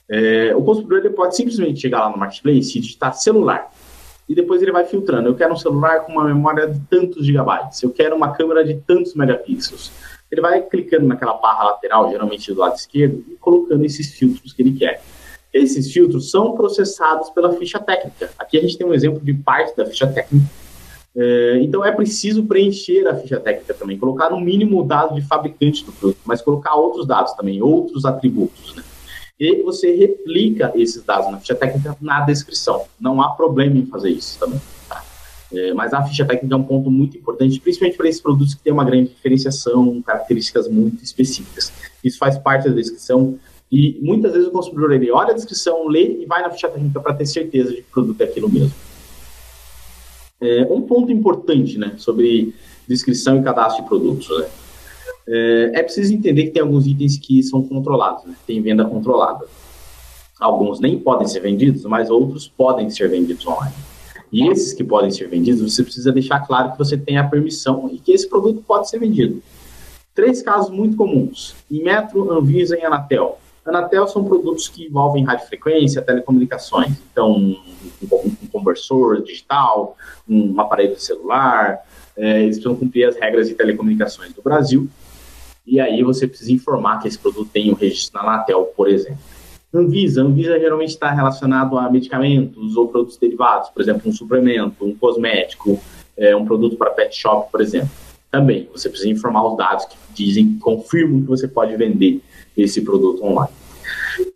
[0.07, 3.71] É, o consumidor ele pode simplesmente chegar lá no marketplace e digitar celular
[4.27, 5.29] e depois ele vai filtrando.
[5.29, 8.75] Eu quero um celular com uma memória de tantos gigabytes, eu quero uma câmera de
[8.75, 9.91] tantos megapixels.
[10.31, 14.61] Ele vai clicando naquela barra lateral, geralmente do lado esquerdo, e colocando esses filtros que
[14.61, 15.01] ele quer.
[15.55, 18.29] Esses filtros são processados pela ficha técnica.
[18.37, 20.45] Aqui a gente tem um exemplo de parte da ficha técnica.
[21.15, 25.21] É, então é preciso preencher a ficha técnica também, colocar no mínimo o dado de
[25.21, 28.75] fabricante do produto, mas colocar outros dados também, outros atributos.
[28.75, 28.83] Né?
[29.39, 32.85] e você replica esses dados na ficha técnica na descrição.
[32.99, 34.59] Não há problema em fazer isso também.
[34.89, 35.03] Tá?
[35.53, 38.61] É, mas a ficha técnica é um ponto muito importante, principalmente para esses produtos que
[38.61, 41.71] têm uma grande diferenciação, características muito específicas.
[42.03, 43.37] Isso faz parte da descrição
[43.75, 47.01] e muitas vezes o consumidor ele olha a descrição, lê e vai na ficha técnica
[47.01, 48.73] para ter certeza de que o produto é aquilo mesmo.
[50.39, 52.55] É, um ponto importante né, sobre
[52.87, 54.29] descrição e cadastro de produtos.
[54.29, 54.47] Né?
[55.27, 58.33] É, é preciso entender que tem alguns itens que são controlados, né?
[58.47, 59.45] tem venda controlada.
[60.39, 63.75] Alguns nem podem ser vendidos, mas outros podem ser vendidos online.
[64.31, 67.89] E esses que podem ser vendidos, você precisa deixar claro que você tem a permissão
[67.91, 69.43] e que esse produto pode ser vendido.
[70.13, 73.37] Três casos muito comuns: Metro, Anvisa e Anatel.
[73.65, 76.91] Anatel são produtos que envolvem radiofrequência, telecomunicações.
[77.11, 77.57] Então, um,
[78.43, 79.97] um conversor digital,
[80.29, 81.79] um aparelho celular,
[82.15, 84.87] é, eles precisam cumprir as regras de telecomunicações do Brasil
[85.65, 88.87] e aí você precisa informar que esse produto tem o um registro na Anatel, por
[88.87, 89.17] exemplo.
[89.73, 94.95] Anvisa, Anvisa geralmente está relacionado a medicamentos ou produtos derivados, por exemplo, um suplemento, um
[94.95, 95.81] cosmético,
[96.15, 97.89] é, um produto para pet shop, por exemplo.
[98.31, 102.21] Também, você precisa informar os dados que dizem, confirmam que você pode vender
[102.57, 103.53] esse produto online.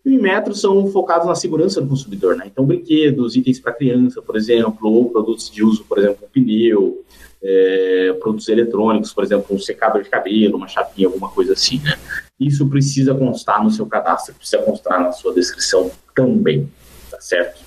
[0.05, 2.45] E metros são focados na segurança do consumidor, né?
[2.47, 7.03] Então, brinquedos, itens para criança, por exemplo, ou produtos de uso, por exemplo, um pneu,
[7.41, 11.79] é, produtos eletrônicos, por exemplo, um secador de cabelo, uma chapinha, alguma coisa assim.
[11.79, 11.97] Né?
[12.39, 16.69] Isso precisa constar no seu cadastro, precisa constar na sua descrição também,
[17.09, 17.61] tá certo?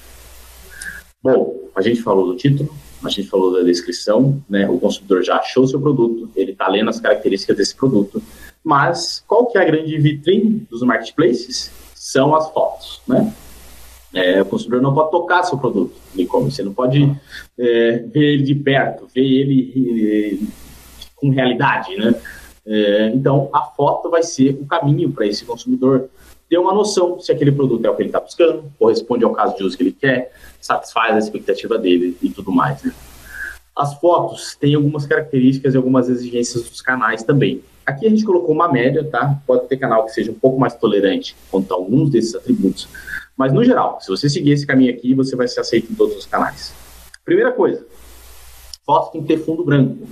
[1.22, 4.68] Bom, a gente falou do título, a gente falou da descrição, né?
[4.68, 8.22] O consumidor já achou seu produto, ele está lendo as características desse produto,
[8.64, 11.70] mas qual que é a grande vitrine dos marketplaces?
[11.94, 13.32] São as fotos, né?
[14.14, 17.10] É, o consumidor não pode tocar seu produto no e-commerce, você não pode
[17.58, 20.48] é, ver ele de perto, ver ele, ele
[21.16, 22.14] com realidade, né?
[22.66, 26.08] É, então, a foto vai ser o caminho para esse consumidor
[26.48, 29.56] ter uma noção se aquele produto é o que ele está buscando, corresponde ao caso
[29.56, 32.82] de uso que ele quer, satisfaz a expectativa dele e tudo mais.
[32.82, 32.92] Né?
[33.74, 37.62] As fotos têm algumas características e algumas exigências dos canais também.
[37.84, 39.40] Aqui a gente colocou uma média, tá?
[39.46, 42.88] Pode ter canal que seja um pouco mais tolerante quanto a alguns desses atributos.
[43.36, 46.16] Mas, no geral, se você seguir esse caminho aqui, você vai ser aceito em todos
[46.16, 46.72] os canais.
[47.24, 47.84] Primeira coisa,
[48.84, 50.06] foto tem que ter fundo branco,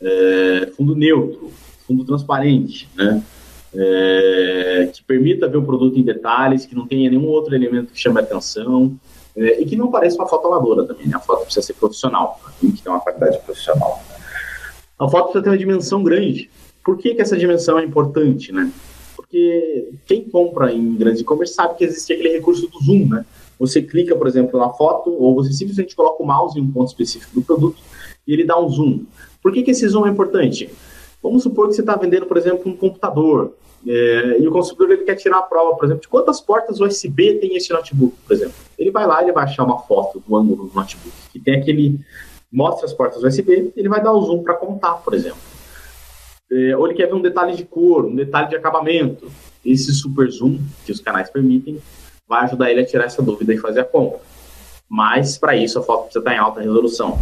[0.00, 1.52] é, fundo neutro,
[1.86, 3.22] fundo transparente, né?
[3.76, 7.98] É, que permita ver o produto em detalhes, que não tenha nenhum outro elemento que
[7.98, 8.96] chame atenção
[9.36, 11.08] é, e que não pareça uma foto amadora também.
[11.08, 11.16] Né?
[11.16, 14.00] A foto precisa ser profissional, tem que ter uma qualidade profissional.
[14.96, 16.48] A foto precisa ter uma dimensão grande.
[16.84, 18.70] Por que, que essa dimensão é importante, né?
[19.16, 23.24] Porque quem compra em grandes e-commerce sabe que existe aquele recurso do zoom, né?
[23.58, 26.88] Você clica, por exemplo, na foto, ou você simplesmente coloca o mouse em um ponto
[26.88, 27.80] específico do produto
[28.26, 29.04] e ele dá um zoom.
[29.42, 30.68] Por que, que esse zoom é importante?
[31.22, 33.54] Vamos supor que você está vendendo, por exemplo, um computador
[33.86, 37.34] é, e o consumidor ele quer tirar a prova, por exemplo, de quantas portas USB
[37.34, 38.54] tem esse notebook, por exemplo.
[38.78, 42.00] Ele vai lá e vai achar uma foto do ângulo do notebook que tem aquele
[42.50, 45.53] mostra as portas USB, ele vai dar o zoom para contar, por exemplo.
[46.50, 49.30] É, ou ele quer ver um detalhe de cor, um detalhe de acabamento.
[49.64, 51.78] Esse super zoom que os canais permitem
[52.28, 54.20] vai ajudar ele a tirar essa dúvida e fazer a compra.
[54.88, 57.18] Mas para isso a foto precisa estar em alta resolução.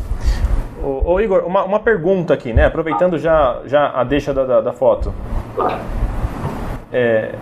[0.82, 2.66] Ô, ô Igor, uma, uma, pergunta aqui, né?
[2.66, 5.14] Aproveitando já, já a deixa da, da, da foto.
[5.54, 5.80] Claro.
[6.92, 7.34] É,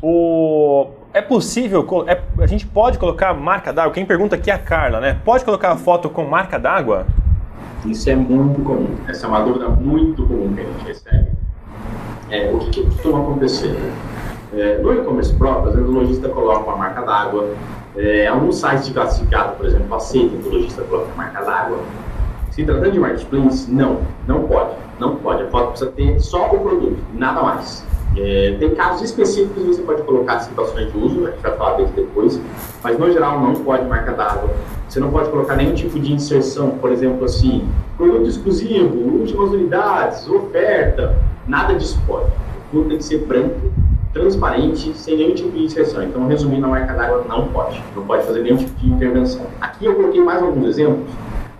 [0.00, 3.92] o, é possível, é, a gente pode colocar marca d'água?
[3.92, 5.20] Quem pergunta aqui é a Carla, né?
[5.24, 7.06] Pode colocar a foto com marca d'água?
[7.84, 8.96] Isso é muito comum.
[9.06, 11.28] Essa é uma dúvida muito comum que a gente recebe.
[12.30, 13.76] É, o que, que costuma acontecer?
[14.54, 17.50] É, no e-commerce próprio, às vezes o lojista coloca uma marca d'água.
[17.96, 21.78] É, alguns sites classificado, por exemplo, aceitam que o lojista coloque a marca d'água.
[22.50, 24.76] Se tratando de marketplace, não, não pode.
[24.98, 25.42] Não pode.
[25.42, 27.84] A foto precisa ter só o produto, nada mais.
[28.16, 31.76] É, tem casos específicos que você pode colocar situações de uso, a gente vai falar
[31.76, 32.40] deles depois,
[32.82, 34.50] mas no geral não pode marca d'água.
[34.88, 40.28] Você não pode colocar nenhum tipo de inserção, por exemplo, assim, produto exclusivo, últimas unidades,
[40.28, 41.16] oferta,
[41.48, 42.26] nada disso pode.
[42.26, 43.72] O produto tem que ser branco,
[44.12, 46.04] transparente, sem nenhum tipo de inserção.
[46.04, 49.42] Então, resumindo, a marca d'água não pode, não pode fazer nenhum tipo de intervenção.
[49.60, 51.10] Aqui eu coloquei mais alguns exemplos,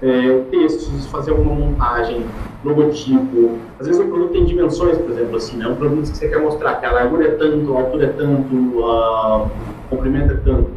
[0.04, 2.26] é, textos, fazer alguma montagem,
[2.62, 3.58] logotipo.
[3.80, 5.66] Às vezes o produto tem dimensões, por exemplo, assim, né?
[5.66, 8.84] Um produto que você quer mostrar que a largura é tanto, a altura é tanto,
[8.84, 9.48] a
[9.88, 10.70] comprimento é tanto.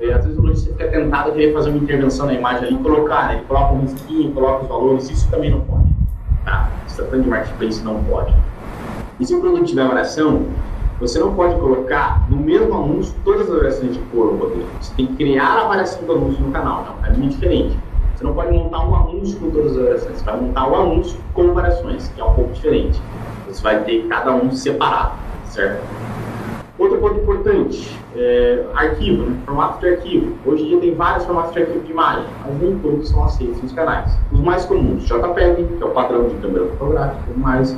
[0.00, 2.78] É, às vezes o lojista fica tentado querer fazer uma intervenção na imagem ali e
[2.78, 3.34] colocar, né?
[3.34, 5.90] Ele coloca um risquinho, coloca os valores, isso também não pode.
[6.46, 6.70] Tá?
[6.86, 8.34] Se tratando de marketplace, não pode.
[9.20, 10.46] E se o produto tiver variação,
[10.98, 14.34] você não pode colocar no mesmo anúncio todas as variações de cor.
[14.80, 17.76] Você tem que criar a variação do anúncio no canal, é um caminho diferente.
[18.20, 21.18] Você não pode montar um anúncio com todas as variações, você vai montar um anúncio
[21.32, 23.00] com variações, que é um pouco diferente.
[23.48, 25.12] Você vai ter cada um separado,
[25.46, 25.82] certo?
[26.78, 29.38] Outro ponto importante, é, arquivo, né?
[29.46, 30.34] formato de arquivo.
[30.44, 33.62] Hoje em dia tem vários formatos de arquivo de imagem, mas nem todos são aceitos
[33.62, 34.12] nos canais.
[34.30, 37.74] Os mais comuns, JPEG, que é o padrão de câmera fotográfica, mais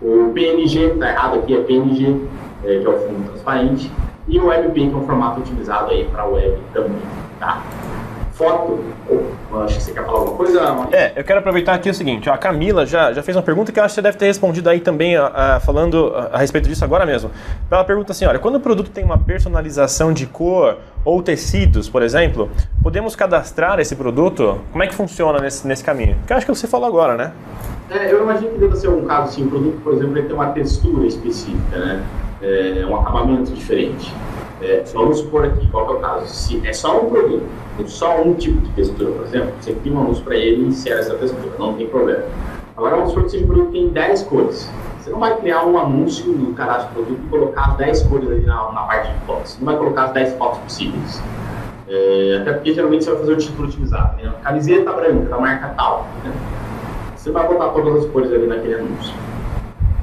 [0.00, 2.28] o PNG, está errado aqui, é PNG,
[2.62, 3.90] é, que é o fundo transparente,
[4.28, 7.02] e o WebP, que é um formato utilizado aí para web também,
[7.40, 7.60] tá?
[8.40, 8.80] Foto.
[9.64, 10.88] acho que você quer falar alguma coisa?
[10.92, 13.78] É, eu quero aproveitar aqui o seguinte: a Camila já, já fez uma pergunta que
[13.78, 15.26] eu acho que você deve ter respondido aí também, a,
[15.56, 17.30] a, falando a, a, respeito disso agora mesmo.
[17.70, 22.02] Ela pergunta assim: olha, quando o produto tem uma personalização de cor ou tecidos, por
[22.02, 22.50] exemplo,
[22.82, 24.58] podemos cadastrar esse produto?
[24.72, 26.16] Como é que funciona nesse, nesse caminho?
[26.26, 27.32] Que eu acho que você falou agora, né?
[27.90, 30.34] É, eu imagino que deva ser um caso assim: o produto, por exemplo, ele tem
[30.34, 32.02] uma textura específica, né?
[32.42, 34.14] É, um acabamento diferente.
[34.62, 36.26] É, vamos supor aqui, qual é o caso?
[36.26, 37.46] Se é só um produto,
[37.76, 40.68] tem só um tipo de textura, por exemplo, você cria uma luz para ele e
[40.68, 42.24] insere essa textura, não tem problema.
[42.76, 44.70] Agora vamos supor que um produto que tem 10 cores.
[44.98, 48.30] Você não vai criar um anúncio no cadastro do produto e colocar as 10 cores
[48.30, 49.52] ali na, na parte de fotos.
[49.52, 51.22] Você não vai colocar as 10 fotos possíveis.
[51.88, 54.22] É, até porque geralmente você vai fazer o título utilizado.
[54.22, 54.32] Né?
[54.42, 56.06] Camiseta branca, da marca tal.
[56.22, 56.32] Né?
[57.16, 59.14] Você vai botar todas as cores ali naquele anúncio.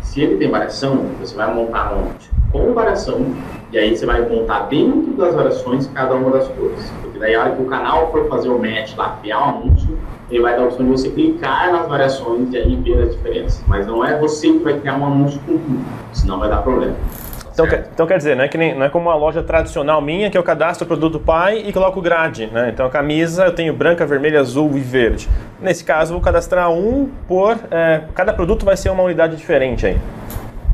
[0.01, 2.11] Se ele tem variação, você vai montar um
[2.51, 3.25] com variação
[3.71, 6.91] e aí você vai montar dentro das variações cada uma das cores.
[7.01, 9.97] Porque daí a hora que o canal for fazer o match lá, criar um anúncio,
[10.31, 13.63] ele vai dar a opção de você clicar nas variações e aí ver as diferenças.
[13.67, 16.95] Mas não é você que vai criar um anúncio com tudo, senão vai dar problema.
[17.51, 20.29] Então, então, quer dizer, não é, que nem, não é como uma loja tradicional minha
[20.29, 22.45] que eu cadastro o produto pai e coloco grade.
[22.45, 22.69] Né?
[22.71, 25.27] Então a camisa eu tenho branca, vermelha, azul e verde.
[25.59, 27.57] Nesse caso, vou cadastrar um por.
[27.71, 29.97] É, cada produto vai ser uma unidade diferente aí.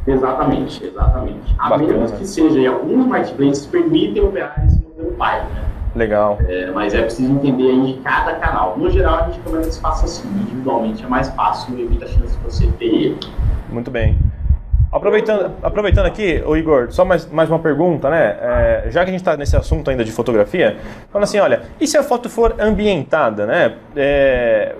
[0.05, 1.55] Exatamente, exatamente.
[1.57, 1.93] A Bacana.
[1.93, 5.63] menos que seja, e alguns marketplaces permitem operar esse modelo pai, né?
[5.95, 6.39] Legal.
[6.47, 8.77] É, mas é preciso entender aí cada canal.
[8.77, 10.27] No geral, a gente recomenda que se faça assim.
[10.27, 13.19] Individualmente é mais fácil e evita a chance de você ter erro.
[13.69, 14.17] Muito bem.
[14.91, 18.37] Aproveitando, aproveitando aqui, o Igor, só mais, mais uma pergunta, né?
[18.39, 20.77] É, já que a gente está nesse assunto ainda de fotografia,
[21.11, 23.73] falando assim, olha, e se a foto for ambientada, né?
[23.95, 24.75] É,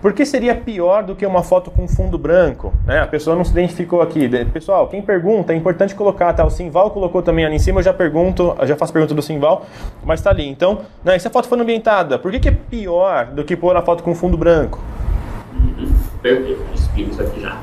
[0.00, 2.72] por que seria pior do que uma foto com fundo branco?
[2.86, 3.00] Né?
[3.00, 4.28] A pessoa não se identificou aqui.
[4.52, 6.44] Pessoal, quem pergunta, é importante colocar, tá?
[6.44, 9.22] O Simval colocou também ali em cima, eu já pergunto, eu já faço pergunta do
[9.22, 9.66] Simval,
[10.04, 10.48] mas tá ali.
[10.48, 13.76] Então, né, se a foto for ambientada, por que, que é pior do que pôr
[13.76, 14.80] a foto com fundo branco?
[16.22, 17.58] Perfeito, explico isso aqui já.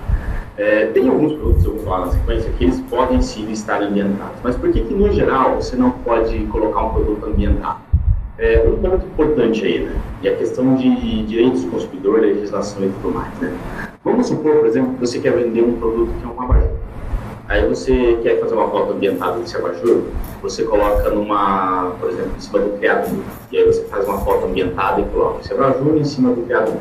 [0.58, 4.38] É, tem alguns produtos, eu vou falar na sequência, que eles podem sim estar ambientados.
[4.41, 7.80] Mas por que, que no geral, você não pode colocar um produto ambientado?
[8.38, 9.95] É, um ponto importante aí, né?
[10.21, 13.58] E a questão de direitos do consumidor, legislação e tudo mais, né?
[14.04, 16.69] Vamos supor, por exemplo, que você quer vender um produto que é um abajur.
[17.48, 20.04] Aí você quer fazer uma foto ambientada desse abajur,
[20.41, 24.45] você coloca numa, por exemplo, em cima do criado E aí você faz uma foto
[24.45, 26.74] ambientada e coloca esse abajur em cima do criado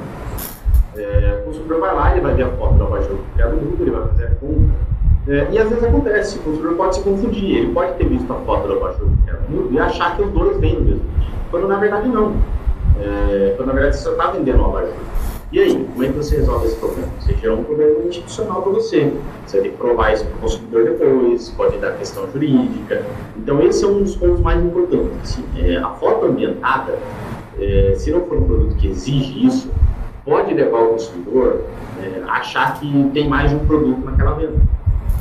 [0.97, 3.91] é, o consumidor vai lá, ele vai ver a foto do abajur do criado ele
[3.91, 4.94] vai fazer a compra.
[5.27, 8.37] É, e às vezes acontece, o consumidor pode se confundir, ele pode ter visto a
[8.37, 11.15] foto do criado e achar que os dois vêm mesmo
[11.55, 12.35] quando na verdade não.
[13.01, 14.93] É, quando na verdade você está vendendo uma abajur.
[15.53, 17.09] E aí, como é que você resolve esse problema?
[17.21, 19.13] Você gera um problema institucional para você.
[19.47, 23.05] Você tem que provar isso para o consumidor depois, pode dar questão jurídica.
[23.37, 25.17] Então, esse é um dos pontos mais importantes.
[25.23, 26.99] Assim, é, a foto ambientada,
[27.61, 29.71] é, se não for um produto que exige isso,
[30.25, 31.61] pode levar o consumidor
[32.03, 34.61] é, a achar que tem mais de um produto naquela venda.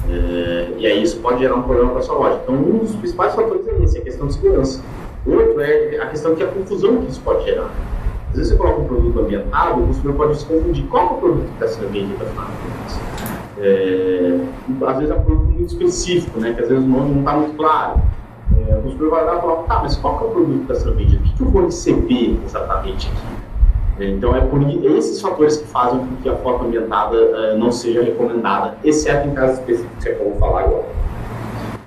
[0.10, 2.40] É, e aí isso pode gerar um problema para a sua loja.
[2.44, 4.82] Então, um dos principais fatores é esse, é a questão de segurança.
[5.26, 7.72] Outro é a questão que a confusão que isso pode gerar.
[8.32, 10.86] Às vezes você coloca um produto ambientado, o consumidor pode se confundir.
[10.88, 12.48] Qual é o produto que está sendo vendido afinal
[13.60, 14.40] é,
[14.88, 17.34] Às vezes é um produto muito específico, né, que às vezes o nome não está
[17.34, 18.02] muito claro.
[18.58, 20.76] É, o consumidor vai lá e fala, tá, mas qual é o produto que está
[20.76, 21.24] sendo vendido?
[21.24, 23.43] O que, que eu vou receber exatamente aqui?
[24.00, 24.62] É, então, é por
[24.98, 29.34] esses fatores que fazem com que a foto ambientada uh, não seja recomendada, exceto em
[29.34, 30.86] casos específicos que é eu vou falar agora.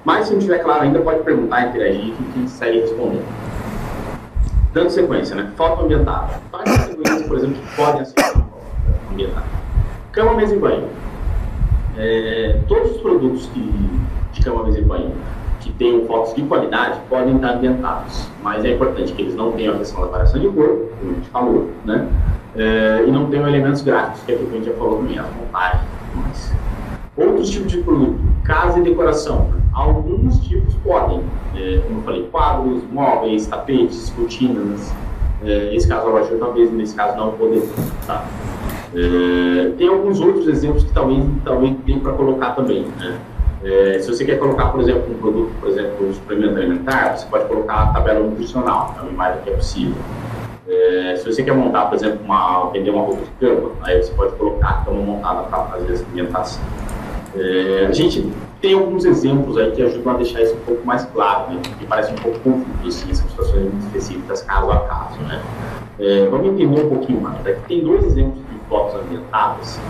[0.05, 3.27] Mas se não tiver claro ainda, pode perguntar, interagir, que a gente segue respondendo.
[4.73, 5.51] Dando sequência, né?
[5.57, 6.41] Foto ambientada.
[6.51, 8.63] Quais as seguranças, por exemplo, que podem aceitar uma foto
[9.11, 9.47] ambientada?
[10.13, 10.89] Cama, mesa e banho.
[11.99, 14.01] É, todos os produtos que,
[14.33, 15.13] de cama, mesa e banho
[15.79, 19.79] tenham fotos de qualidade podem estar ambientados, mas é importante que eles não tenham a
[19.79, 22.09] questão da variação de cor, como a gente falou, né?
[22.57, 25.19] É, e não tenham elementos gráficos, que é o que a gente já falou também,
[25.19, 25.83] as montagens.
[26.15, 26.53] Mas...
[27.17, 29.51] Outros tipos de produto, casa e decoração.
[29.75, 31.23] Alguns tipos podem,
[31.55, 34.95] é, como eu falei, quadros, móveis, tapetes, cortinas.
[35.45, 37.69] É, esse caso, o abajur talvez, nesse caso, não poderia.
[38.07, 38.25] Tá?
[38.95, 42.87] É, tem alguns outros exemplos que talvez, talvez tem para colocar também.
[42.99, 43.19] Né?
[43.67, 47.27] É, se você quer colocar, por exemplo, um produto, por exemplo, um suplemento alimentar, você
[47.27, 49.97] pode colocar a tabela nutricional, é o mais que é possível.
[50.69, 54.13] É, se você quer montar, por exemplo, uma, vender uma roupa de cama, aí você
[54.13, 56.63] pode colocar a cama montada para fazer essa alimentação.
[57.35, 61.05] É, a gente tem alguns exemplos aí que ajudam a deixar isso um pouco mais
[61.07, 61.61] claro, né?
[61.69, 65.43] Porque parece um pouco confuso, assim, são situações muito específicas, caso a caso, né?
[65.99, 67.45] É, vamos entender um pouquinho mais.
[67.45, 69.81] Aqui tem dois exemplos de fotos ambientadas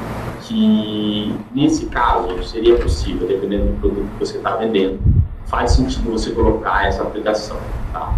[0.43, 4.99] que, nesse caso, seria possível, dependendo do produto que você está vendendo,
[5.47, 7.57] faz sentido você colocar essa aplicação,
[7.93, 8.13] tá?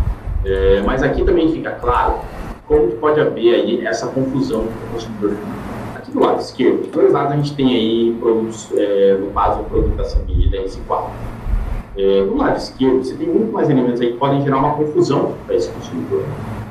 [0.44, 2.20] É, mas aqui também fica claro
[2.66, 5.36] como pode haver aí essa confusão com o consumidor
[6.08, 9.62] aqui do lado esquerdo, dos dois lados a gente tem aí produtos, é, no caso,
[9.64, 11.10] produto da família da RC4.
[11.96, 15.34] É, do lado esquerdo, você tem muito mais elementos aí que podem gerar uma confusão
[15.46, 16.22] para esse consumidor.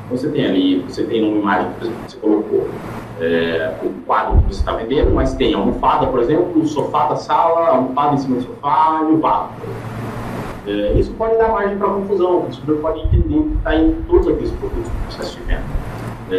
[0.05, 2.67] Então, você tem ali, você tem uma imagem que você colocou
[3.19, 7.07] é, o quadro que você está vendendo, mas tem a almofada, por exemplo, o sofá
[7.07, 9.49] da sala, a almofada em cima do sofá e o vaso.
[10.67, 14.27] É, isso pode dar margem para confusão, o consumidor pode entender que está em todos
[14.27, 15.63] aqueles produtos do processo de venda.
[16.29, 16.35] É,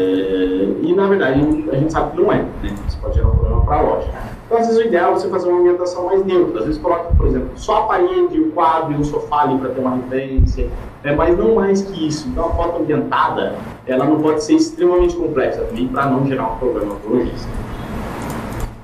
[0.83, 1.41] e na verdade
[1.73, 2.75] a gente sabe que não é, né?
[2.87, 4.28] Isso pode gerar um problema para a loja.
[4.49, 6.61] Então, às vezes, o ideal é você fazer uma ambientação mais neutra.
[6.61, 9.69] Às vezes, coloca, por exemplo, só a parede, o quadro e o sofá ali para
[9.69, 10.71] ter uma referência,
[11.05, 12.27] é, mas não mais que isso.
[12.29, 13.57] Então, a foto ambientada
[13.87, 17.29] ela não pode ser extremamente complexa também para não gerar um problema para o.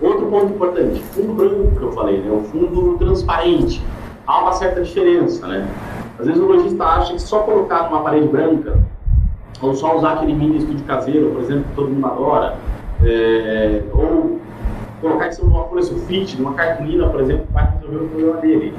[0.02, 2.30] Outro ponto importante: fundo branco que eu falei, né?
[2.30, 3.82] o fundo transparente.
[4.26, 5.66] Há uma certa diferença, né?
[6.18, 8.78] Às vezes, o lojista acha que só colocar numa parede branca
[9.62, 12.56] ou só usar aquele mini estúdio caseiro, por exemplo, que todo mundo adora,
[13.02, 14.40] é, ou
[15.04, 18.74] colocar isso numa folha sulfite, numa cartolina, por exemplo, vai resolver o problema dele.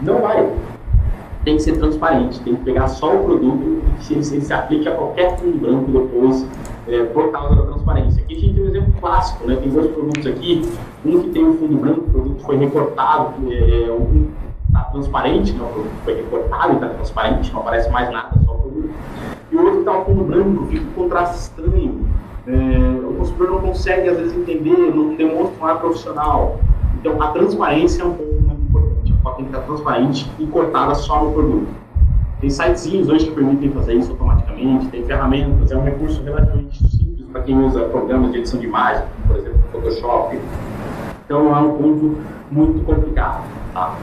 [0.00, 0.48] Não vai.
[1.44, 4.88] Tem que ser transparente, tem que pegar só o produto e se ele, se, aplique
[4.88, 6.46] a qualquer fundo branco depois,
[6.86, 8.22] é, por causa da transparência.
[8.22, 9.56] Aqui a gente tem um exemplo clássico, né?
[9.56, 10.62] tem dois produtos aqui,
[11.04, 14.28] um que tem um fundo branco, o produto foi recortado, é, um
[14.68, 15.64] está transparente, né?
[15.64, 18.90] o produto foi recortado e está transparente, não aparece mais nada, só o produto
[19.50, 22.08] e o outro está ao fundo branco, fica um contraste estranho.
[22.46, 26.60] É, o consumidor não consegue, às vezes, entender, não demonstra um ar profissional.
[26.98, 29.14] Então, a transparência é um ponto muito importante.
[29.24, 31.68] A tem que estar transparente e cortada só no produto.
[32.40, 37.24] Tem sitezinhos hoje que permitem fazer isso automaticamente, tem ferramentas, é um recurso relativamente simples
[37.30, 40.38] para quem usa programas de edição de imagem, como, por exemplo, Photoshop.
[41.24, 42.16] Então é um ponto
[42.50, 43.44] muito complicado.
[43.72, 43.96] Tá?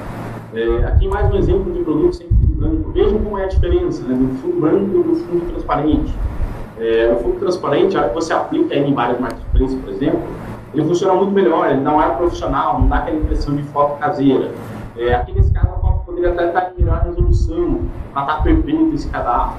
[0.54, 2.92] É, aqui mais um exemplo de produto sem fundo branco.
[2.92, 6.14] Vejam como é a diferença né, do fundo branco e do fundo transparente.
[6.80, 10.22] É, o fundo transparente, a hora que você aplica ele em vários marketplaces, por exemplo,
[10.74, 14.52] ele funciona muito melhor, ele não é profissional, não dá aquela impressão de foto caseira.
[14.98, 17.82] É, aqui nesse caso a foto poderia até estar em melhor resolução,
[18.14, 19.58] para estar perfeito esse cadastro.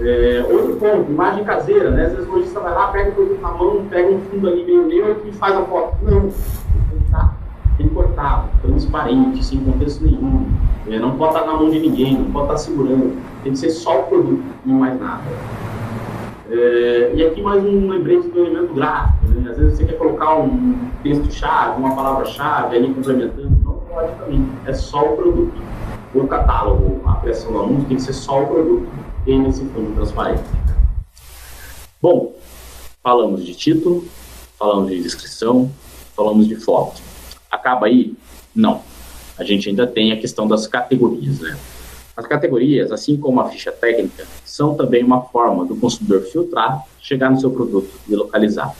[0.00, 2.06] É, outro ponto, imagem caseira, né?
[2.06, 4.64] Às vezes o lojista vai lá, pega o produto na mão, pega um fundo ali
[4.64, 5.96] meio neutro e faz a foto.
[6.02, 7.36] Não, tem que estar
[7.78, 10.48] importado, transparente, sem contexto nenhum.
[10.88, 13.16] É, não pode estar na mão de ninguém, não pode estar segurando.
[13.44, 15.22] Tem que ser só o produto, não mais nada.
[16.50, 19.26] É, e aqui mais um lembrete do elemento gráfico.
[19.28, 19.50] Né?
[19.50, 23.50] Às vezes você quer colocar um texto-chave, uma palavra-chave ali complementando.
[23.64, 24.46] Não pode também.
[24.66, 25.62] É só o produto.
[26.14, 28.88] O catálogo, a criação do anúncio tem que ser só o produto
[29.26, 30.44] e nesse fundo transparente.
[32.00, 32.34] Bom,
[33.02, 34.04] falamos de título,
[34.58, 35.72] falamos de descrição,
[36.14, 37.00] falamos de foto.
[37.50, 38.14] Acaba aí?
[38.54, 38.82] Não.
[39.36, 41.56] A gente ainda tem a questão das categorias, né?
[42.16, 47.30] As categorias, assim como a ficha técnica, são também uma forma do consumidor filtrar, chegar
[47.30, 48.74] no seu produto e localizar.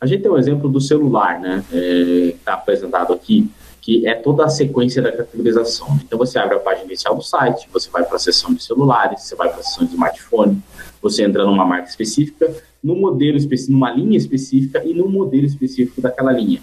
[0.00, 1.62] A gente tem um exemplo do celular, né?
[1.72, 3.48] É, está apresentado aqui,
[3.80, 5.98] que é toda a sequência da categorização.
[6.04, 9.22] Então você abre a página inicial do site, você vai para a seção de celulares,
[9.22, 10.62] você vai para a seção de smartphone,
[11.00, 16.00] você entra numa marca específica, no modelo específico, numa linha específica e no modelo específico
[16.00, 16.60] daquela linha.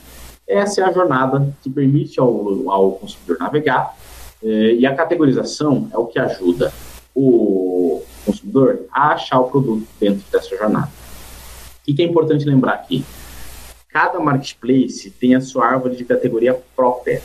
[0.47, 3.96] Essa é a jornada que permite ao, ao consumidor navegar
[4.43, 6.71] é, e a categorização é o que ajuda
[7.15, 10.91] o consumidor a achar o produto dentro dessa jornada.
[11.87, 13.03] O que é importante lembrar aqui?
[13.89, 17.21] Cada marketplace tem a sua árvore de categoria própria.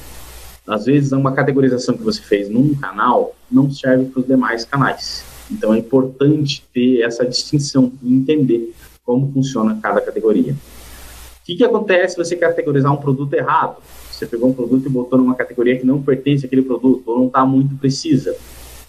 [0.66, 5.24] Às vezes, uma categorização que você fez num canal não serve para os demais canais.
[5.50, 8.72] Então, é importante ter essa distinção e entender
[9.04, 10.52] como funciona cada categoria.
[10.52, 13.82] O que, que acontece se você categorizar um produto errado?
[14.22, 17.26] Você pegou um produto e botou numa categoria que não pertence àquele produto ou não
[17.26, 18.36] está muito precisa.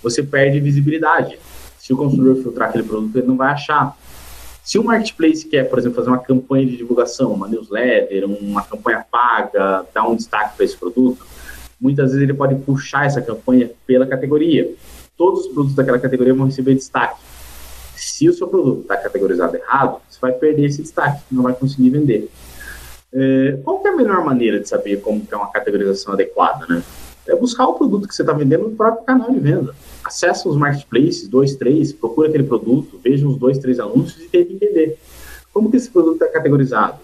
[0.03, 1.39] Você perde visibilidade.
[1.79, 3.97] Se o consumidor filtrar aquele produto, ele não vai achar.
[4.63, 9.03] Se o marketplace quer, por exemplo, fazer uma campanha de divulgação, uma newsletter, uma campanha
[9.11, 11.25] paga, dar um destaque para esse produto,
[11.81, 14.71] muitas vezes ele pode puxar essa campanha pela categoria.
[15.17, 17.19] Todos os produtos daquela categoria vão receber destaque.
[17.95, 21.89] Se o seu produto está categorizado errado, você vai perder esse destaque, não vai conseguir
[21.89, 22.29] vender.
[23.13, 26.83] É, qual é a melhor maneira de saber como é uma categorização adequada, né?
[27.27, 29.73] É buscar o produto que você está vendendo no próprio canal de venda.
[30.03, 34.53] Acesse os marketplaces, dois, três, procura aquele produto, veja os dois, três anúncios e tente
[34.53, 34.97] entender
[35.53, 36.97] como que esse produto está categorizado.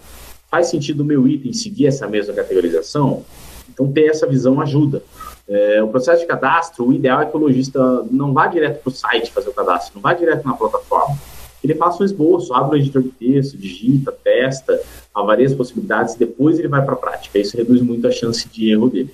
[0.50, 3.24] Faz sentido o meu item seguir essa mesma categorização?
[3.72, 5.02] Então, ter essa visão ajuda.
[5.48, 8.90] É, o processo de cadastro, o ideal é que o lojista não vá direto para
[8.90, 11.16] o site fazer o cadastro, não vá direto na plataforma.
[11.62, 14.80] Ele faça um esboço, abre o editor de texto, digita, testa,
[15.14, 17.38] avalia as possibilidades, depois ele vai para a prática.
[17.38, 19.12] Isso reduz muito a chance de erro dele.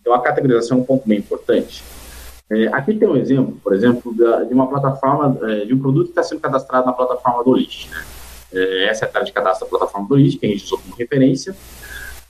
[0.00, 1.82] Então, a categorização é um ponto bem importante.
[2.50, 6.06] É, aqui tem um exemplo, por exemplo, da, de uma plataforma, é, de um produto
[6.06, 7.88] que está sendo cadastrado na plataforma do List.
[7.88, 8.04] Né?
[8.52, 10.78] É, essa é a cara de cadastro da plataforma do List, que a gente usou
[10.78, 11.54] como referência.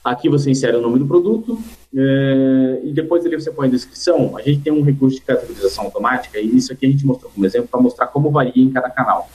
[0.03, 1.59] Aqui você insere o nome do produto
[1.94, 4.36] é, e depois ali você põe a descrição.
[4.36, 7.44] A gente tem um recurso de categorização automática e isso aqui a gente mostrou como
[7.44, 9.28] exemplo para mostrar como varia em cada canal.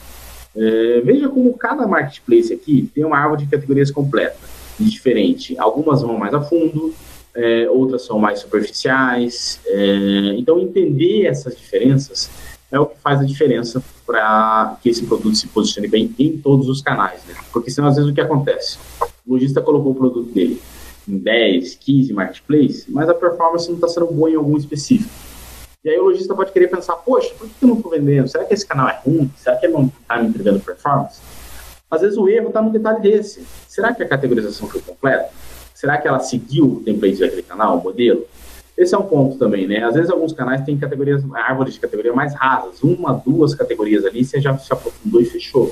[0.56, 4.38] É, veja como cada marketplace aqui tem uma árvore de categorias completa
[4.80, 5.56] e diferente.
[5.60, 6.96] Algumas vão mais a fundo,
[7.36, 9.60] é, outras são mais superficiais.
[10.38, 12.30] Então, entender essas diferenças
[12.72, 16.70] é o que faz a diferença para que esse produto se posicione bem em todos
[16.70, 17.22] os canais.
[17.28, 17.36] Né?
[17.52, 18.78] Porque senão, às vezes, o que acontece?
[19.26, 20.62] O lojista colocou o produto dele
[21.08, 25.10] em 10, 15 marketplaces, mas a performance não está sendo boa em algum específico.
[25.84, 28.28] E aí o lojista pode querer pensar, poxa, por que eu não estou vendendo?
[28.28, 29.32] Será que esse canal é ruim?
[29.38, 31.22] Será que ele não está me entregando performance?
[31.92, 33.46] Às vezes o erro está no detalhe desse.
[33.68, 35.30] Será que a categorização foi completa?
[35.76, 38.26] Será que ela seguiu o template daquele canal, o modelo?
[38.78, 39.84] Esse é um ponto também, né?
[39.84, 44.26] Às vezes alguns canais têm categorias, árvores de categoria mais rasas, uma, duas categorias ali,
[44.26, 45.72] você já se aprofundou e fechou.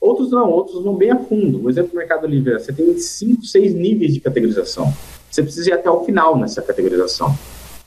[0.00, 1.64] Outros não, outros vão bem a fundo.
[1.64, 4.92] O exemplo do Mercado Livre, você tem cinco, seis níveis de categorização.
[5.30, 7.34] Você precisa ir até o final nessa categorização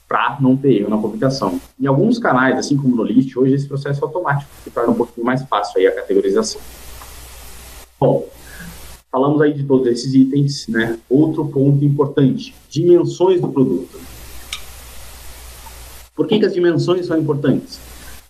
[0.08, 1.62] para não ter erro na publicação.
[1.80, 4.96] Em alguns canais, assim como no List, hoje esse processo é automático, que torna um
[4.96, 6.60] pouquinho mais fácil aí a categorização.
[8.00, 8.28] Bom,
[9.12, 10.98] falamos aí de todos esses itens, né?
[11.10, 14.17] Outro ponto importante, dimensões do produto.
[16.18, 17.80] Por que, que as dimensões são importantes?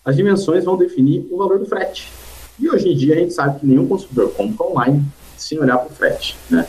[0.04, 2.12] As dimensões vão definir o valor do frete.
[2.60, 5.02] E hoje em dia a gente sabe que nenhum consumidor compra online
[5.38, 6.66] sem olhar para o frete, né?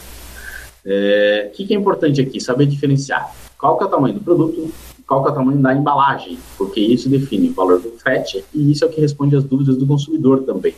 [0.85, 2.39] É, o que, que é importante aqui?
[2.39, 4.71] Saber diferenciar qual que é o tamanho do produto,
[5.05, 8.71] qual que é o tamanho da embalagem, porque isso define o valor do frete e
[8.71, 10.73] isso é o que responde às dúvidas do consumidor também.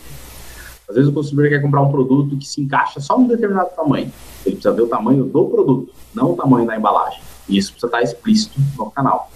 [0.89, 4.12] Às vezes o consumidor quer comprar um produto que se encaixa só num determinado tamanho.
[4.44, 7.22] Ele precisa ver o tamanho do produto, não o tamanho da embalagem.
[7.48, 9.30] E isso precisa estar explícito no canal.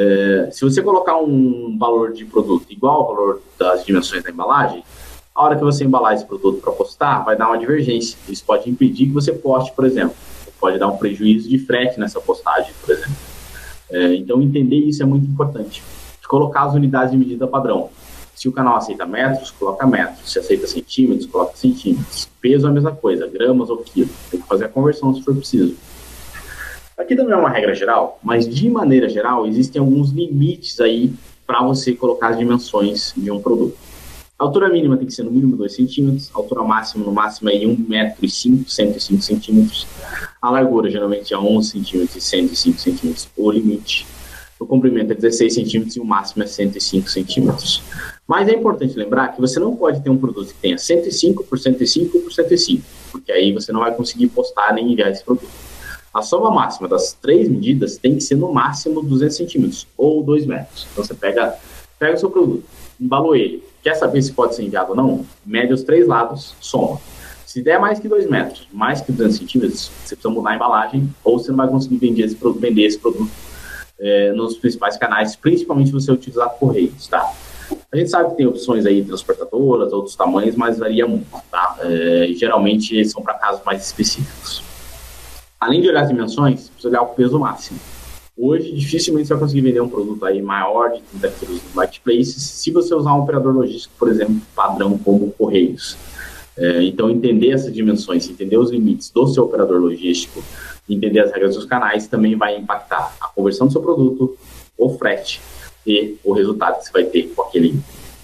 [0.00, 4.84] É, se você colocar um valor de produto igual ao valor das dimensões da embalagem,
[5.34, 8.16] a hora que você embalar esse produto para postar, vai dar uma divergência.
[8.28, 10.14] Isso pode impedir que você poste, por exemplo.
[10.60, 13.16] Pode dar um prejuízo de frete nessa postagem, por exemplo.
[13.90, 15.82] É, então, entender isso é muito importante.
[16.28, 17.90] Colocar as unidades de medida padrão.
[18.36, 20.30] Se o canal aceita metros, coloca metros.
[20.30, 22.28] Se aceita centímetros, coloca centímetros.
[22.40, 24.12] Peso é a mesma coisa, gramas ou quilos.
[24.30, 25.74] Tem que fazer a conversão se for preciso.
[26.98, 31.12] Aqui também é uma regra geral, mas de maneira geral, existem alguns limites aí
[31.46, 33.78] para você colocar as dimensões de um produto.
[34.36, 37.50] A altura mínima tem que ser no mínimo 2 centímetros, a altura máxima no máximo
[37.50, 39.86] é 1 metro e 5, 105 centímetros.
[40.42, 44.04] A largura geralmente é 11 centímetros e 105 centímetros, o limite.
[44.58, 47.80] O comprimento é 16 centímetros e o máximo é 105 centímetros.
[48.26, 51.60] Mas é importante lembrar que você não pode ter um produto que tenha 105 por
[51.60, 52.82] 105 por 105,
[53.12, 55.67] porque aí você não vai conseguir postar nem enviar esse produto.
[56.12, 60.46] A soma máxima das três medidas tem que ser no máximo 200 centímetros ou 2
[60.46, 60.86] metros.
[60.92, 61.54] Então você pega,
[61.98, 62.64] pega o seu produto,
[62.98, 65.26] embalou ele, quer saber se pode ser enviado ou não?
[65.44, 66.98] Mede os três lados, soma.
[67.46, 71.08] Se der mais que 2 metros, mais que 200 centímetros, você precisa mudar a embalagem
[71.24, 73.30] ou você não vai conseguir vender esse, vender esse produto
[73.98, 77.32] é, nos principais canais, principalmente se você utilizar correios, tá?
[77.90, 81.76] A gente sabe que tem opções aí transportadoras, outros tamanhos, mas varia muito, tá?
[81.80, 84.67] É, geralmente são para casos mais específicos.
[85.60, 87.78] Além de olhar as dimensões, precisa olhar o peso máximo.
[88.36, 92.38] Hoje, dificilmente você vai conseguir vender um produto aí maior de 30 kg no marketplace
[92.38, 95.96] se você usar um operador logístico, por exemplo, padrão como Correios.
[96.56, 100.42] É, então, entender essas dimensões, entender os limites do seu operador logístico,
[100.88, 104.36] entender as regras dos canais também vai impactar a conversão do seu produto,
[104.76, 105.40] o frete
[105.84, 107.80] e o resultado que você vai ter com aquele.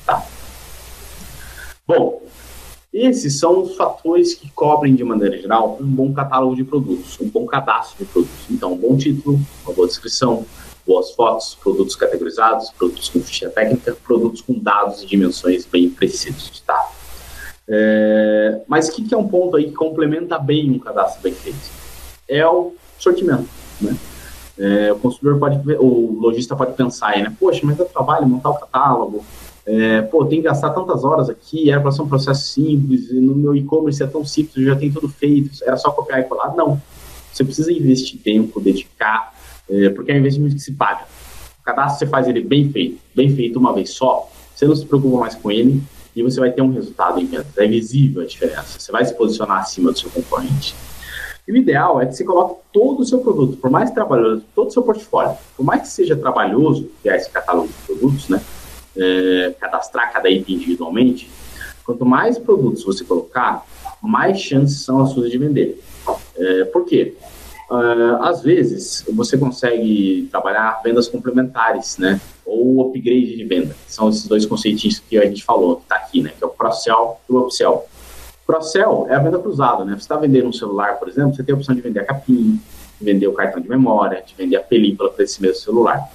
[0.06, 0.24] Tá?
[1.86, 2.23] Bom,
[2.94, 7.28] esses são os fatores que cobrem, de maneira geral, um bom catálogo de produtos, um
[7.28, 8.46] bom cadastro de produtos.
[8.48, 10.46] Então, um bom título, uma boa descrição,
[10.86, 16.60] boas fotos, produtos categorizados, produtos com ficha técnica, produtos com dados e dimensões bem precisos,
[16.60, 16.88] tá?
[17.66, 21.32] É, mas o que, que, é um ponto aí que complementa bem um cadastro bem
[21.32, 21.58] feito?
[22.28, 23.48] É o sortimento,
[23.80, 23.96] né?
[24.56, 27.34] É, o consumidor pode, o lojista pode pensar aí, né?
[27.40, 29.24] Poxa, mas dá trabalho montar o catálogo,
[29.66, 33.34] é, pô, tem que gastar tantas horas aqui, era para ser um processo simples, no
[33.34, 36.54] meu e-commerce é tão simples, já tenho tudo feito, era só copiar e colar.
[36.54, 36.80] Não.
[37.32, 39.34] Você precisa investir tempo, dedicar,
[39.68, 41.04] é, porque é um investimento que se paga.
[41.60, 44.84] O cadastro você faz ele bem feito, bem feito uma vez só, você não se
[44.84, 45.82] preocupa mais com ele
[46.14, 47.46] e você vai ter um resultado em vendas.
[47.56, 48.78] É visível a diferença.
[48.78, 50.74] Você vai se posicionar acima do seu concorrente.
[51.46, 54.68] E o ideal é que você coloque todo o seu produto, por mais trabalhoso, todo
[54.68, 58.40] o seu portfólio, por mais que seja trabalhoso criar esse catálogo de produtos, né?
[58.96, 61.30] É, cadastrar cada item individualmente,
[61.84, 63.64] quanto mais produtos você colocar,
[64.02, 65.82] mais chances são as suas de vender.
[66.36, 67.14] É, por quê?
[67.70, 72.20] Uh, às vezes você consegue trabalhar vendas complementares, né?
[72.44, 73.74] Ou upgrade de venda.
[73.86, 76.32] São esses dois conceitos que a gente falou, que está aqui, né?
[76.36, 77.86] Que é o cross-sell e o upsell.
[78.46, 79.92] Cross-sell é a venda cruzada, né?
[79.92, 82.58] Você está vendendo um celular, por exemplo, você tem a opção de vender a capinha,
[83.00, 86.06] de vender o cartão de memória, de vender a película para esse mesmo celular.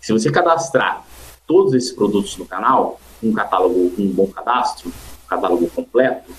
[0.00, 1.04] Se você cadastrar
[1.48, 6.30] todos esses produtos no canal, um catálogo, um bom cadastro, um catálogo completo,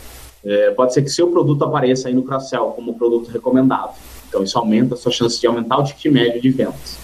[0.45, 3.93] é, pode ser que seu produto apareça aí no Crossell como produto recomendado.
[4.29, 6.97] Então, isso aumenta a sua chance de aumentar o ticket médio de vendas.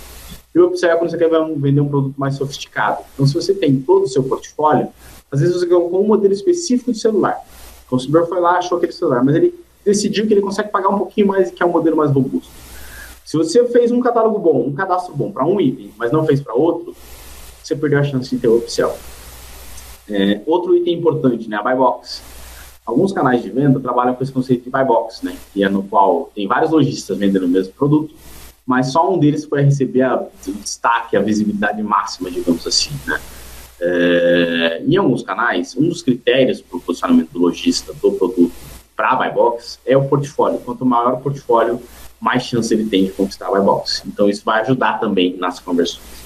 [0.53, 3.03] E o é quando você quer vender um produto mais sofisticado.
[3.14, 4.88] Então, se você tem todo o seu portfólio,
[5.30, 7.38] às vezes você com um modelo específico de celular.
[7.86, 9.53] O consumidor foi lá, achou aquele celular, mas ele
[9.84, 12.51] decidiu que ele consegue pagar um pouquinho mais e que é um modelo mais robusto.
[13.26, 16.39] Se você fez um catálogo bom, um cadastro bom para um item, mas não fez
[16.39, 16.95] para outro,
[17.66, 18.95] você perdeu a chance de ter o upsell.
[20.07, 22.22] É, outro item importante, né, a buy box.
[22.86, 25.82] Alguns canais de venda trabalham com esse conceito de buy box, né, que é no
[25.82, 28.13] qual tem vários lojistas vendendo o mesmo produto,
[28.68, 33.20] mas só um deles vai receber a, o destaque, a visibilidade máxima, digamos assim, né.
[33.82, 38.53] É, em alguns canais, um dos critérios para o posicionamento do lojista do produto
[38.95, 40.59] para a buy box é o portfólio.
[40.59, 41.82] Quanto maior o portfólio,
[42.22, 44.03] mais chance ele tem de conquistar a buy box.
[44.05, 46.24] Então isso vai ajudar também nas conversões.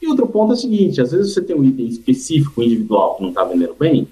[0.00, 3.22] E outro ponto é o seguinte: às vezes você tem um item específico, individual, que
[3.22, 4.08] não está vendendo bem,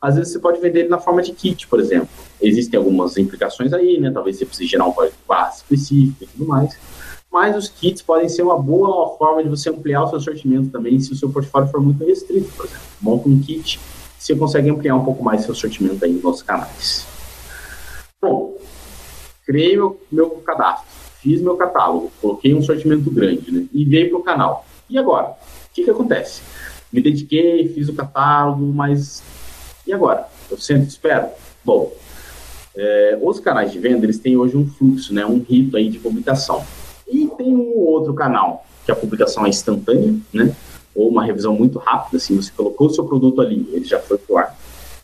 [0.00, 2.08] às vezes você pode vender ele na forma de kit, por exemplo.
[2.40, 4.10] Existem algumas implicações aí, né?
[4.10, 6.78] Talvez você precise gerar um código barra específico e tudo mais.
[7.30, 10.98] Mas os kits podem ser uma boa forma de você ampliar o seu sortimento também,
[11.00, 12.82] se o seu portfólio for muito restrito, por exemplo.
[13.00, 13.80] Monta um kit,
[14.18, 17.06] você consegue ampliar um pouco mais seu sortimento aí nos canais.
[18.22, 18.56] Bom,
[19.44, 20.86] criei meu, meu cadastro,
[21.20, 23.66] fiz meu catálogo, coloquei um sortimento grande, né?
[23.72, 24.64] E veio para o canal.
[24.88, 25.28] E agora?
[25.30, 26.42] O que, que acontece?
[26.92, 29.22] Me dediquei, fiz o catálogo, mas
[29.86, 30.26] e agora?
[30.50, 31.28] Eu sento e espero?
[31.64, 31.92] Bom,
[32.76, 35.98] é, os canais de venda, eles têm hoje um fluxo, né, um rito aí de
[35.98, 36.64] publicação.
[37.06, 40.54] E tem um outro canal, que a publicação é instantânea, né,
[40.94, 44.18] ou uma revisão muito rápida, assim, você colocou o seu produto ali, ele já foi
[44.18, 44.56] pro ar.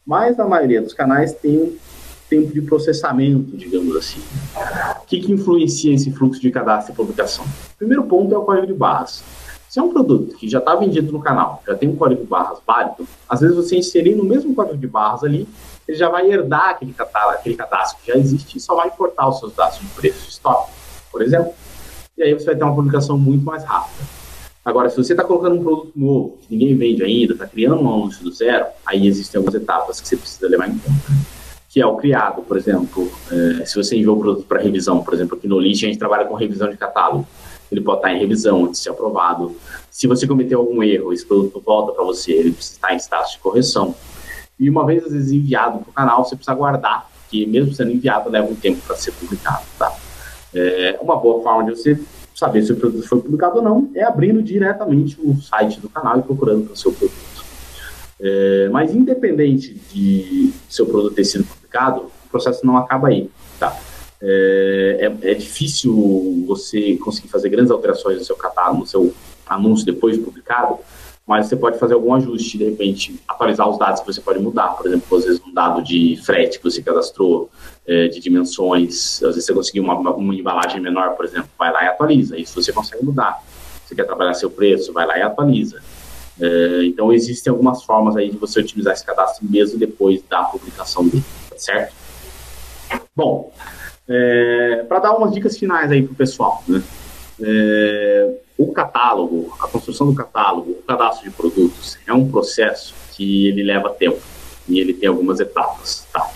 [0.04, 1.76] Mas a maioria dos canais tem um
[2.28, 4.20] tempo de processamento, digamos assim.
[5.02, 7.44] O que, que influencia esse fluxo de cadastro e publicação?
[7.44, 9.22] O primeiro ponto é o código de barras.
[9.72, 12.26] Se é um produto que já está vendido no canal, já tem um código de
[12.26, 15.48] barras válido, às vezes você inserir no mesmo código de barras ali,
[15.88, 19.30] ele já vai herdar aquele, catálogo, aquele cadastro que já existe e só vai importar
[19.30, 20.40] os seus dados de preço de
[21.10, 21.54] por exemplo.
[22.18, 24.06] E aí você vai ter uma publicação muito mais rápida.
[24.62, 27.94] Agora, se você está colocando um produto novo, que ninguém vende ainda, está criando um
[27.94, 31.12] anúncio do zero, aí existem algumas etapas que você precisa levar em conta.
[31.70, 35.14] Que é o criado, por exemplo, é, se você enviou o produto para revisão, por
[35.14, 37.26] exemplo, aqui no List a gente trabalha com revisão de catálogo.
[37.72, 39.56] Ele pode estar em revisão antes de ser aprovado.
[39.90, 43.32] Se você cometeu algum erro, esse produto volta para você, ele precisa estar em status
[43.32, 43.94] de correção.
[44.58, 47.90] E uma vez, às vezes, enviado para o canal, você precisa aguardar, que mesmo sendo
[47.90, 49.64] enviado, leva um tempo para ser publicado.
[49.78, 49.92] Tá?
[50.54, 51.98] É uma boa forma de você
[52.34, 56.18] saber se o produto foi publicado ou não é abrindo diretamente o site do canal
[56.18, 57.44] e procurando pelo seu produto.
[58.20, 63.28] É, mas independente de seu produto ter sido publicado, o processo não acaba aí.
[63.58, 63.76] Tá?
[64.24, 69.12] É, é, é difícil você conseguir fazer grandes alterações no seu catálogo, no seu
[69.44, 70.78] anúncio depois de publicado,
[71.26, 74.68] mas você pode fazer algum ajuste, de repente, atualizar os dados que você pode mudar.
[74.76, 77.50] Por exemplo, às vezes um dado de frete que você cadastrou,
[77.86, 81.84] é, de dimensões, às vezes você conseguiu uma, uma embalagem menor, por exemplo, vai lá
[81.84, 82.38] e atualiza.
[82.38, 83.42] Isso você consegue mudar.
[83.84, 85.80] Você quer trabalhar seu preço, vai lá e atualiza.
[86.40, 91.06] É, então, existem algumas formas aí de você utilizar esse cadastro mesmo depois da publicação
[91.06, 91.24] dele,
[91.56, 91.94] certo?
[93.14, 93.52] Bom,
[94.12, 96.82] é, para dar umas dicas finais aí para o pessoal, né?
[97.40, 103.48] É, o catálogo, a construção do catálogo, o cadastro de produtos é um processo que
[103.48, 104.20] ele leva tempo
[104.68, 106.30] e ele tem algumas etapas, tá?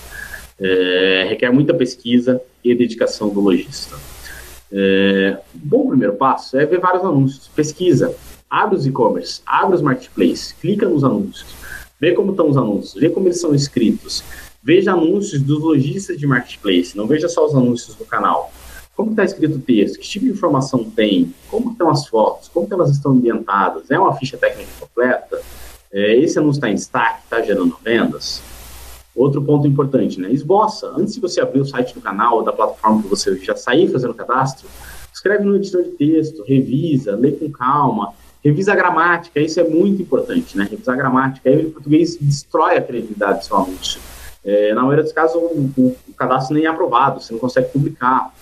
[0.59, 3.95] É, requer muita pesquisa e dedicação do lojista.
[4.73, 8.17] É, bom primeiro passo é ver vários anúncios, pesquisa,
[8.49, 11.55] abre os e-commerce, abre os marketplaces, clica nos anúncios,
[12.01, 14.25] vê como estão os anúncios, vê como eles são escritos,
[14.67, 18.53] veja anúncios dos lojistas de marketplace, não veja só os anúncios do canal.
[18.97, 19.97] Como está escrito o texto?
[19.97, 21.33] Que tipo de informação tem?
[21.49, 22.49] Como estão as fotos?
[22.49, 23.89] Como elas estão ambientadas?
[23.93, 25.41] É uma ficha técnica completa?
[25.93, 27.21] É, esse anúncio está em destaque?
[27.23, 28.43] Está gerando vendas?
[29.15, 30.33] Outro ponto importante, né?
[30.33, 30.93] Esboça.
[30.97, 33.89] Antes de você abrir o site do canal ou da plataforma que você já sair
[33.93, 34.67] fazendo cadastro,
[35.15, 40.03] escreve no editor de texto, revisa, lê com calma, revisa a gramática, isso é muito
[40.03, 40.67] importante, né?
[40.69, 41.49] Revisar a gramática.
[41.49, 44.01] Aí o português destrói a credibilidade do seu anúncio.
[44.47, 47.69] É, na maioria dos casos, o, o, o cadastro nem é aprovado, você não consegue
[47.71, 48.33] publicar.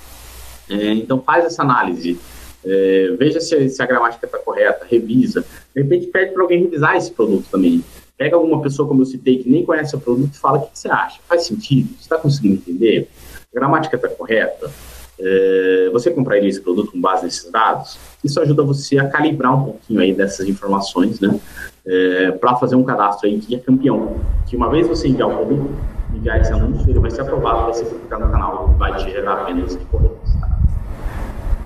[0.68, 2.18] É, então faz essa análise,
[2.64, 5.44] é, veja se, se, a gramática está correta, revisa.
[5.74, 7.84] De repente pede para alguém revisar esse produto também.
[8.16, 10.72] Pega alguma pessoa, como eu citei, que nem conhece o produto e fala o que,
[10.72, 11.20] que você acha.
[11.28, 11.88] Faz sentido?
[11.96, 13.09] Você está conseguindo entender?
[13.52, 14.70] A gramática está correta?
[15.18, 17.98] É, você compraria esse produto com base nesses dados?
[18.22, 21.38] Isso ajuda você a calibrar um pouquinho aí dessas informações, né?
[21.86, 24.16] É, para fazer um cadastro aí que é campeão.
[24.46, 25.70] Que uma vez você enviar o produto,
[26.17, 29.33] enviar esse anúncio, ele vai ser aprovado, vai ser publicado no canal, vai te gerar
[29.33, 30.35] apenas recorrentes.
[30.41, 30.49] Tá?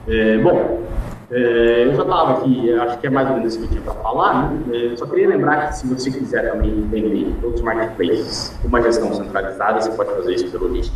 [0.08, 0.82] É, bom,
[1.30, 3.82] é, eu já estava aqui, acho que é mais ou menos isso que eu tinha
[3.82, 4.50] para falar.
[4.50, 4.92] Né?
[4.92, 9.12] É, só queria lembrar que se você quiser também entender todos os marketplaces uma gestão
[9.12, 10.92] centralizada, você pode fazer isso pelo List.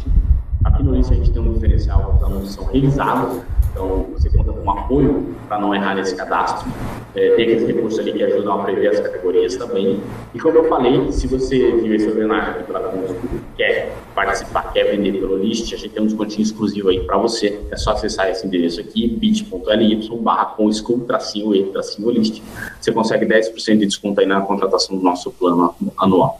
[0.65, 3.43] Aqui no List a gente tem um diferencial, os anúncios são revisados
[3.73, 6.70] então, você conta com um apoio para não errar nesse cadastro.
[7.14, 10.01] É, tem aqueles recursos ali que ajudam a prever as categorias também.
[10.35, 13.16] E como eu falei, se você viu esse webinar aqui pela Consul,
[13.57, 17.61] quer participar, quer vender pelo List, a gente tem um descontinho exclusivo aí para você.
[17.70, 22.43] É só acessar esse endereço aqui, bit.ly barra com school, tracinho e tracinho list.
[22.79, 26.39] Você consegue 10% de desconto aí na contratação do nosso plano anual.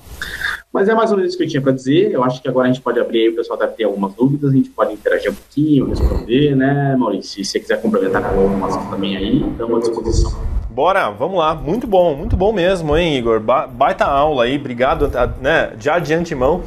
[0.73, 2.11] Mas é mais ou menos isso que eu tinha para dizer.
[2.11, 4.51] Eu acho que agora a gente pode abrir aí, o pessoal deve ter algumas dúvidas,
[4.51, 7.45] a gente pode interagir um pouquinho, responder, né, Maurício?
[7.45, 10.52] Se você quiser complementar com algumas também aí, estamos à disposição.
[10.73, 11.55] Bora, vamos lá.
[11.55, 13.41] Muito bom, muito bom mesmo, hein, Igor?
[13.41, 16.63] Ba baita aula aí, obrigado né, já de antemão.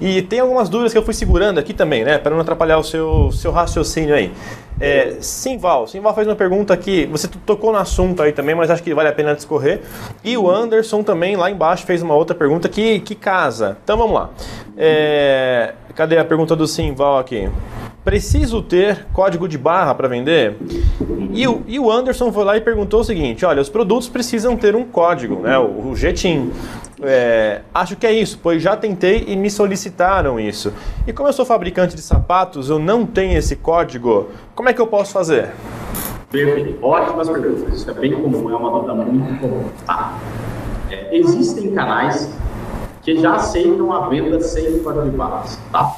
[0.00, 2.84] E tem algumas dúvidas que eu fui segurando aqui também, né, para não atrapalhar o
[2.84, 4.32] seu, seu raciocínio aí.
[4.80, 8.80] É, Simval, Simval fez uma pergunta aqui, você tocou no assunto aí também, mas acho
[8.80, 9.80] que vale a pena discorrer.
[10.22, 13.76] E o Anderson também lá embaixo fez uma outra pergunta que, que casa.
[13.82, 14.30] Então vamos lá.
[14.76, 17.48] É, cadê a pergunta do Simval aqui?
[18.08, 20.56] Preciso ter código de barra para vender?
[21.30, 24.56] E o, e o, Anderson foi lá e perguntou o seguinte: olha, os produtos precisam
[24.56, 25.58] ter um código, né?
[25.58, 25.94] O, o.
[27.02, 30.72] É, acho que é isso, pois já tentei e me solicitaram isso.
[31.06, 34.80] E como eu sou fabricante de sapatos, eu não tenho esse código, como é que
[34.80, 35.50] eu posso fazer?
[36.30, 37.74] Perfeito, ótimas perguntas.
[37.74, 39.64] Isso é bem comum, é uma dúvida muito comum.
[39.84, 40.18] Tá.
[40.90, 42.34] É, existem canais
[43.02, 45.94] que já aceitam a venda sem código de barras, tá?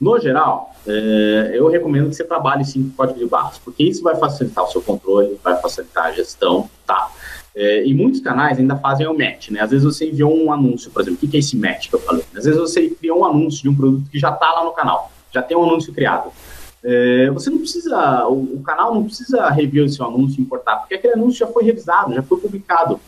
[0.00, 4.02] No geral, é, eu recomendo que você trabalhe sim com código de barras, porque isso
[4.02, 7.10] vai facilitar o seu controle, vai facilitar a gestão, tá?
[7.54, 9.60] É, e muitos canais ainda fazem o match, né?
[9.60, 12.00] Às vezes você enviou um anúncio, por exemplo, o que é esse match que eu
[12.00, 12.24] falei?
[12.36, 15.10] Às vezes você criou um anúncio de um produto que já está lá no canal,
[15.32, 16.30] já tem um anúncio criado.
[16.84, 20.76] É, você não precisa, o, o, canal não precisa rever o seu anúncio e importar,
[20.76, 23.00] porque aquele anúncio já foi revisado, já foi publicado.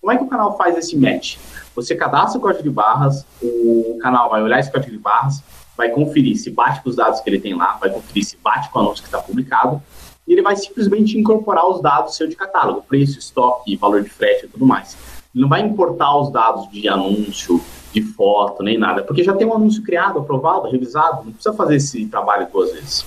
[0.00, 1.36] Como é que o canal faz esse match?
[1.76, 5.40] Você cadastra o código de barras, o canal vai olhar esse código de barras,
[5.76, 8.70] vai conferir se bate com os dados que ele tem lá, vai conferir se bate
[8.70, 9.82] com o anúncio que está publicado,
[10.26, 14.46] e ele vai simplesmente incorporar os dados seu de catálogo, preço, estoque, valor de frete
[14.46, 14.96] e tudo mais.
[15.34, 17.60] Ele não vai importar os dados de anúncio,
[17.92, 21.76] de foto, nem nada, porque já tem um anúncio criado, aprovado, revisado, não precisa fazer
[21.76, 23.04] esse trabalho duas vezes.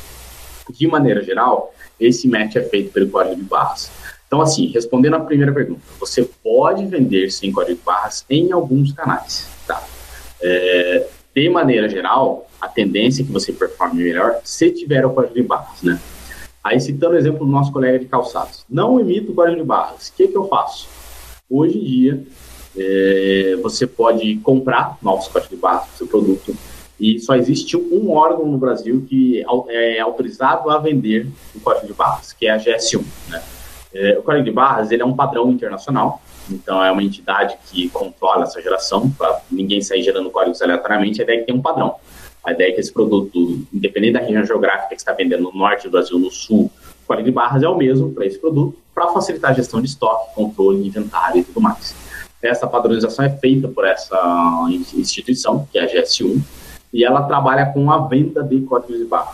[0.70, 3.92] De maneira geral, esse match é feito pelo código de barras.
[4.28, 8.92] Então, assim, respondendo a primeira pergunta, você pode vender sem código de barras em alguns
[8.92, 9.82] canais, tá?
[10.42, 15.36] É, de maneira geral, a tendência é que você performe melhor se tiver o código
[15.36, 16.00] de barras, né?
[16.64, 20.08] Aí, citando o exemplo do nosso colega de calçados, não emito o código de barras,
[20.08, 20.88] o que, que eu faço?
[21.48, 22.24] Hoje em dia,
[22.76, 26.56] é, você pode comprar novos códigos de barras para seu produto
[27.00, 31.94] e só existe um órgão no Brasil que é autorizado a vender o código de
[31.94, 33.04] barras, que é a GS1.
[33.30, 33.44] Né?
[33.94, 37.90] É, o código de barras ele é um padrão internacional, então é uma entidade que
[37.90, 41.62] controla essa geração, para ninguém sair gerando códigos aleatoriamente, a ideia é que tem um
[41.62, 41.96] padrão.
[42.46, 45.86] A ideia é que esse produto, independente da região geográfica que está vendendo no norte
[45.86, 46.72] do Brasil, no sul,
[47.04, 49.88] o código de barras é o mesmo para esse produto, para facilitar a gestão de
[49.88, 51.96] estoque, controle, inventário e tudo mais.
[52.42, 56.40] Essa padronização é feita por essa instituição, que é a GS1,
[56.94, 59.34] e ela trabalha com a venda de códigos de barra.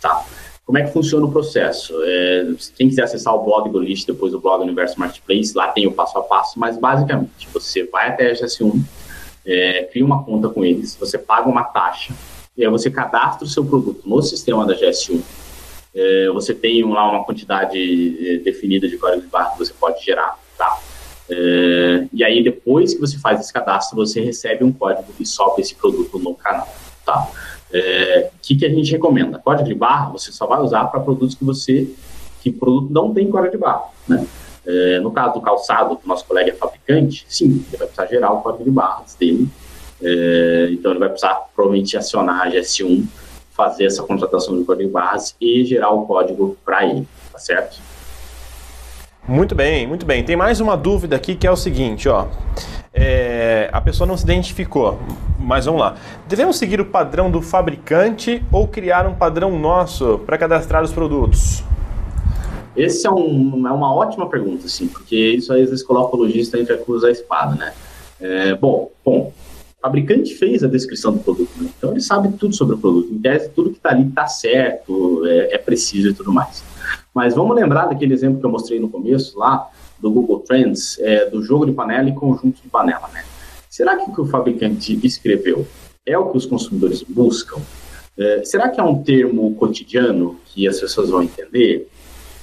[0.00, 0.24] Tá?
[0.64, 1.92] Como é que funciona o processo?
[2.04, 2.46] É,
[2.76, 5.92] quem quiser acessar o blog do List, depois o blog Universo Marketplace, lá tem o
[5.92, 8.80] passo a passo, mas basicamente você vai até a GS1,
[9.44, 12.14] é, cria uma conta com eles, você paga uma taxa,
[12.56, 15.20] e aí você cadastra o seu produto no sistema da GS1.
[15.94, 20.04] É, você tem lá uma quantidade é, definida de códigos de barra que você pode
[20.04, 20.78] gerar, tá?
[21.30, 25.62] É, e aí, depois que você faz esse cadastro, você recebe um código que sobe
[25.62, 26.68] esse produto no canal.
[27.04, 27.28] Tá?
[27.72, 29.38] O é, que, que a gente recomenda?
[29.38, 31.88] Código de barra você só vai usar para produtos que você
[32.42, 33.84] que produto não tem código de barra.
[34.06, 34.26] Né?
[34.66, 38.06] É, no caso do calçado, que o nosso colega é fabricante, sim, ele vai precisar
[38.06, 39.48] gerar o código de barras dele.
[40.02, 43.04] É, então, ele vai precisar provavelmente acionar a GS1,
[43.52, 47.78] fazer essa contratação de código de barras e gerar o código para ele, tá certo?
[49.26, 50.24] Muito bem, muito bem.
[50.24, 52.26] Tem mais uma dúvida aqui que é o seguinte, ó.
[52.92, 54.98] É, a pessoa não se identificou,
[55.38, 55.96] mas vamos lá.
[56.28, 61.62] Devemos seguir o padrão do fabricante ou criar um padrão nosso para cadastrar os produtos?
[62.76, 66.18] Esse é, um, é uma ótima pergunta, sim, porque isso aí às vezes coloca o
[66.18, 67.72] lojista entre a cruz e a espada, né?
[68.20, 69.32] É, bom, bom,
[69.82, 71.68] fabricante fez a descrição do produto, né?
[71.76, 73.12] então ele sabe tudo sobre o produto.
[73.12, 76.62] Em tese, tudo que está ali está certo, é, é preciso e tudo mais.
[77.12, 79.68] Mas vamos lembrar daquele exemplo que eu mostrei no começo lá,
[79.98, 83.24] do Google Trends, é, do jogo de panela e conjunto de panela, né?
[83.68, 85.66] Será que o que o fabricante escreveu
[86.06, 87.60] é o que os consumidores buscam?
[88.16, 91.88] É, será que é um termo cotidiano que as pessoas vão entender?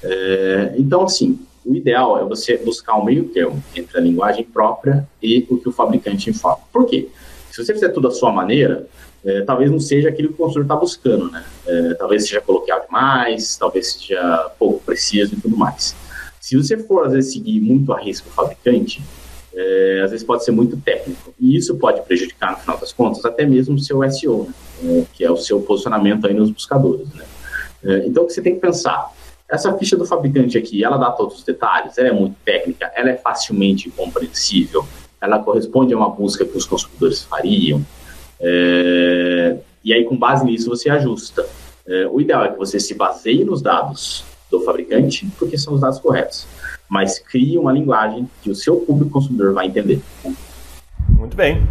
[0.03, 5.07] É, então, assim, o ideal é você buscar um meio termo entre a linguagem própria
[5.21, 6.63] e o que o fabricante informa.
[6.71, 7.09] Por quê?
[7.59, 8.87] Se você fizer tudo da sua maneira,
[9.23, 11.43] é, talvez não seja aquilo que o consumidor está buscando, né?
[11.67, 15.93] É, talvez seja coloquial demais, talvez seja pouco preciso e tudo mais.
[16.39, 19.03] Se você for, às vezes, seguir muito a risco o fabricante,
[19.53, 21.33] é, às vezes pode ser muito técnico.
[21.37, 24.53] E isso pode prejudicar, no final das contas, até mesmo o seu SEO, né?
[24.85, 27.25] É, que é o seu posicionamento aí nos buscadores, né?
[27.83, 29.11] É, então, o que você tem que pensar?
[29.51, 33.09] Essa ficha do fabricante aqui, ela dá todos os detalhes, ela é muito técnica, ela
[33.09, 34.85] é facilmente compreensível,
[35.21, 37.85] ela corresponde a uma busca que os consumidores fariam,
[38.39, 41.45] é, e aí, com base nisso, você ajusta.
[41.85, 45.81] É, o ideal é que você se baseie nos dados do fabricante, porque são os
[45.81, 46.47] dados corretos,
[46.87, 50.01] mas crie uma linguagem que o seu público consumidor vai entender.
[51.19, 51.67] Muito bem.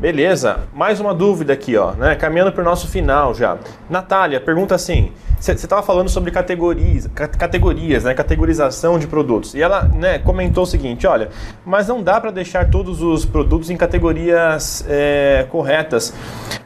[0.00, 0.60] Beleza.
[0.74, 2.16] Mais uma dúvida aqui, ó, né?
[2.16, 3.56] Caminhando para o nosso final já.
[3.88, 8.14] Natália pergunta assim: você estava falando sobre categorias, categorias, né?
[8.14, 9.54] Categorização de produtos.
[9.54, 11.28] E ela né, comentou o seguinte: olha,
[11.64, 16.12] mas não dá para deixar todos os produtos em categorias é, corretas.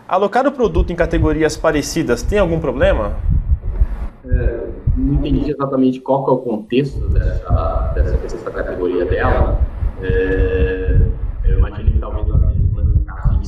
[0.08, 3.16] Alocar o produto em categorias parecidas tem algum problema?
[4.26, 4.66] É,
[4.96, 9.60] não entendi exatamente qual é o contexto dessa, dessa, dessa categoria dela.
[10.02, 11.00] É,
[11.44, 12.24] eu imagino que talvez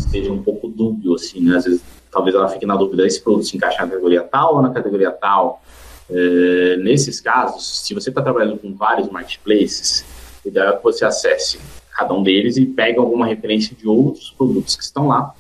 [0.06, 1.56] esteja um pouco dúbio, assim, né?
[1.56, 4.62] Às vezes, talvez ela fique na dúvida, esse produto se encaixa na categoria tal ou
[4.62, 5.62] na categoria tal.
[6.08, 10.04] É, nesses casos, se você está trabalhando com vários marketplaces,
[10.44, 11.58] o ideal é que você acesse
[11.96, 15.34] cada um deles e pega alguma referência de outros produtos que estão lá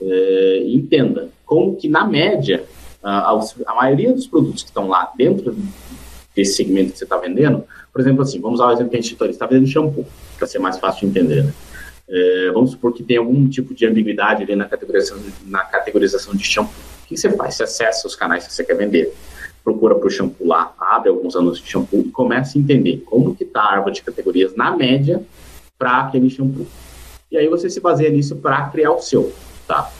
[0.00, 2.64] é, e entenda como que, na média,
[3.02, 5.56] a, a maioria dos produtos que estão lá dentro
[6.34, 9.00] desse segmento que você está vendendo, por exemplo, assim, vamos usar o exemplo que a
[9.00, 10.06] gente está vendendo shampoo,
[10.36, 11.44] para ser mais fácil de entender.
[11.44, 11.52] Né?
[12.08, 16.44] É, vamos supor que tem algum tipo de ambiguidade ali na categorização, na categorização de
[16.44, 16.72] shampoo.
[17.04, 17.54] O que você faz?
[17.54, 19.12] Você acessa os canais que você quer vender,
[19.62, 23.44] procura por shampoo lá, abre alguns anúncios de shampoo e começa a entender como que
[23.44, 25.22] está a árvore de categorias na média
[25.78, 26.66] para aquele shampoo.
[27.30, 29.32] E aí você se baseia nisso para criar o seu,
[29.66, 29.90] tá?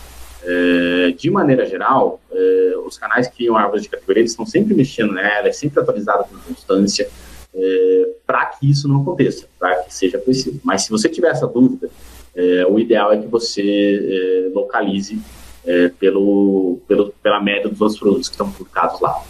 [0.46, 4.74] É, de maneira geral, é, os canais que criam árvores de categoria eles estão sempre
[4.74, 7.08] mexendo nela, é sempre atualizada com constância,
[7.54, 10.60] é, para que isso não aconteça, para que seja preciso.
[10.64, 11.88] Mas se você tiver essa dúvida,
[12.34, 15.20] é, o ideal é que você é, localize
[15.64, 19.22] é, pelo, pelo, pela média dos outros produtos que estão publicados lá.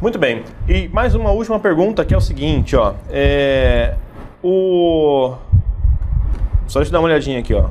[0.00, 0.44] Muito bem.
[0.68, 2.94] E mais uma última pergunta que é o seguinte, ó.
[3.10, 3.96] É,
[4.42, 5.34] o...
[6.66, 7.68] Só deixa eu dar uma olhadinha aqui, ó.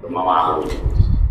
[0.00, 0.64] Tomar uma água.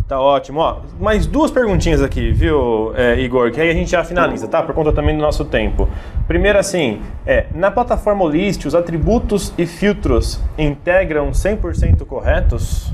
[0.08, 0.60] Tá ótimo.
[0.60, 3.50] Ó, mais duas perguntinhas aqui, viu, é, Igor?
[3.50, 4.62] Que aí a gente já finaliza, tá?
[4.62, 5.88] Por conta também do nosso tempo.
[6.28, 12.86] Primeiro, assim, é, na plataforma List, os atributos e filtros integram 100% corretos?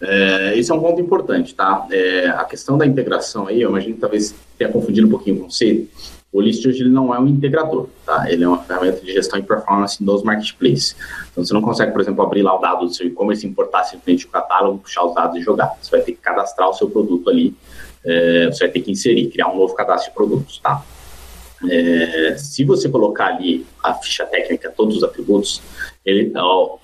[0.00, 1.84] É, esse é um ponto importante, tá?
[1.90, 5.40] É, a questão da integração aí, eu imagino que talvez tenha confundido um pouquinho o
[5.40, 5.88] conceito.
[6.32, 8.24] O List hoje ele não é um integrador, tá?
[8.30, 10.96] Ele é uma ferramenta de gestão e performance dos marketplaces.
[11.30, 14.24] Então você não consegue, por exemplo, abrir lá o dado do seu e-commerce, importar simplesmente
[14.24, 15.76] o catálogo, puxar os dados e jogar.
[15.80, 17.54] Você vai ter que cadastrar o seu produto ali,
[18.02, 20.82] é, você vai ter que inserir, criar um novo cadastro de produtos, tá?
[21.70, 25.60] É, se você colocar ali a ficha técnica, todos os atributos,
[26.04, 26.78] ele, ó,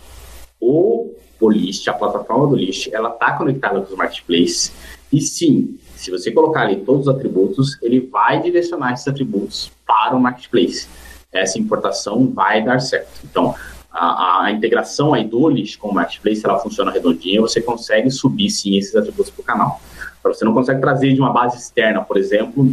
[0.60, 4.72] o, o List, a plataforma do List, ela está conectada com os marketplaces
[5.12, 10.14] e sim, se você colocar ali todos os atributos, ele vai direcionar esses atributos para
[10.14, 10.86] o marketplace.
[11.32, 13.08] Essa importação vai dar certo.
[13.24, 13.52] Então,
[13.90, 18.48] a, a integração aí do list com o marketplace, ela funciona redondinha, você consegue subir
[18.48, 19.80] sim esses atributos para o canal.
[20.22, 22.72] Você não consegue trazer de uma base externa, por exemplo,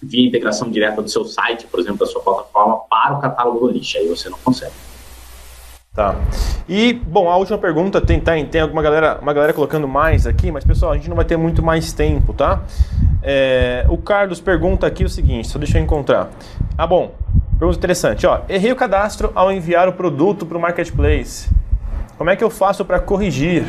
[0.00, 3.72] via integração direta do seu site, por exemplo, da sua plataforma, para o catálogo do
[3.72, 3.96] list.
[3.96, 4.85] Aí você não consegue.
[5.96, 6.14] Tá.
[6.68, 10.52] E, bom, a última pergunta, tem, tem, tem alguma galera, uma galera colocando mais aqui,
[10.52, 12.60] mas pessoal, a gente não vai ter muito mais tempo, tá?
[13.22, 16.28] É, o Carlos pergunta aqui o seguinte, só deixa eu encontrar.
[16.76, 17.14] Ah, bom,
[17.58, 18.42] pergunta interessante, ó.
[18.46, 21.48] Errei o cadastro ao enviar o produto para o marketplace.
[22.18, 23.64] Como é que eu faço para corrigir?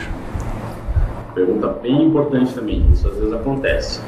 [1.34, 4.02] Pergunta bem importante também, isso às vezes acontece.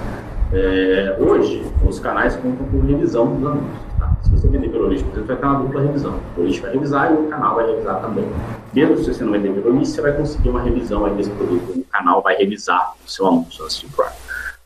[0.51, 3.88] É, hoje, os canais contam com revisão dos anúncios.
[4.29, 6.19] Se você vender pelo lixo, você vai ter uma dupla revisão.
[6.37, 8.25] O lixo vai revisar e o canal vai revisar também.
[8.73, 11.79] Mesmo se você não vender pelo lixo, você vai conseguir uma revisão aí desse produto.
[11.79, 14.15] O canal vai revisar o seu anúncio antes de ar.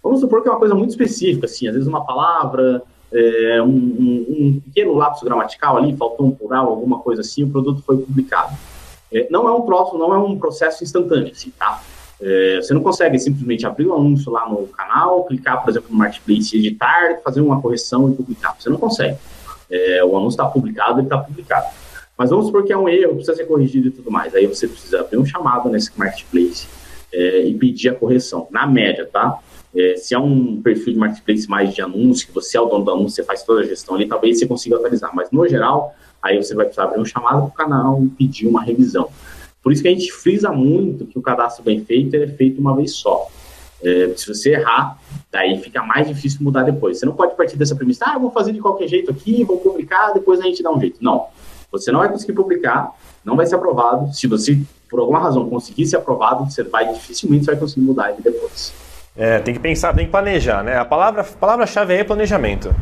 [0.03, 2.84] Vamos supor que é uma coisa muito específica, assim, às vezes uma palavra,
[3.14, 7.49] é, um, um, um, pequeno lapso gramatical ali, faltou um plural, alguma coisa assim, o
[7.49, 8.53] produto foi publicado.
[9.14, 11.82] É, não é um troço, não é um processo instantâneo, assim, tá?
[12.22, 15.89] É, você não consegue simplesmente abrir o um anúncio lá no canal, clicar, por exemplo,
[15.89, 18.55] no Marketplace, editar, fazer uma correção e publicar.
[18.59, 19.18] Você não consegue.
[19.74, 21.65] É, o anúncio está publicado, ele está publicado.
[22.15, 24.36] Mas vamos supor que é um erro, precisa ser corrigido e tudo mais.
[24.36, 26.67] Aí você precisa abrir um chamado nesse marketplace
[27.11, 28.47] é, e pedir a correção.
[28.51, 29.39] Na média, tá?
[29.76, 32.86] É, se é um perfil de marketplace mais de anúncio, que você é o dono
[32.86, 35.09] do anúncio, você faz toda a gestão ali, talvez você consiga atualizar.
[35.15, 38.47] Mas no geral, aí você vai precisar abrir um chamado para o canal e pedir
[38.47, 39.09] uma revisão.
[39.63, 42.76] Por isso que a gente frisa muito que o cadastro bem feito é feito uma
[42.76, 43.28] vez só.
[43.84, 44.97] É, se você errar,
[45.31, 46.99] daí fica mais difícil mudar depois.
[46.99, 49.57] Você não pode partir dessa premissa, ah, eu vou fazer de qualquer jeito aqui, vou
[49.57, 51.03] publicar, depois a gente dá um jeito.
[51.03, 51.27] Não.
[51.71, 52.91] Você não vai conseguir publicar,
[53.25, 54.13] não vai ser aprovado.
[54.13, 54.59] Se você,
[54.89, 58.73] por alguma razão, conseguir ser aprovado, você vai dificilmente você vai conseguir mudar ele depois.
[59.15, 60.77] É, tem que pensar, tem que planejar, né?
[60.77, 62.73] A palavra, palavra-chave aí é planejamento.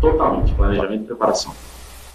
[0.00, 1.52] Totalmente, planejamento e preparação.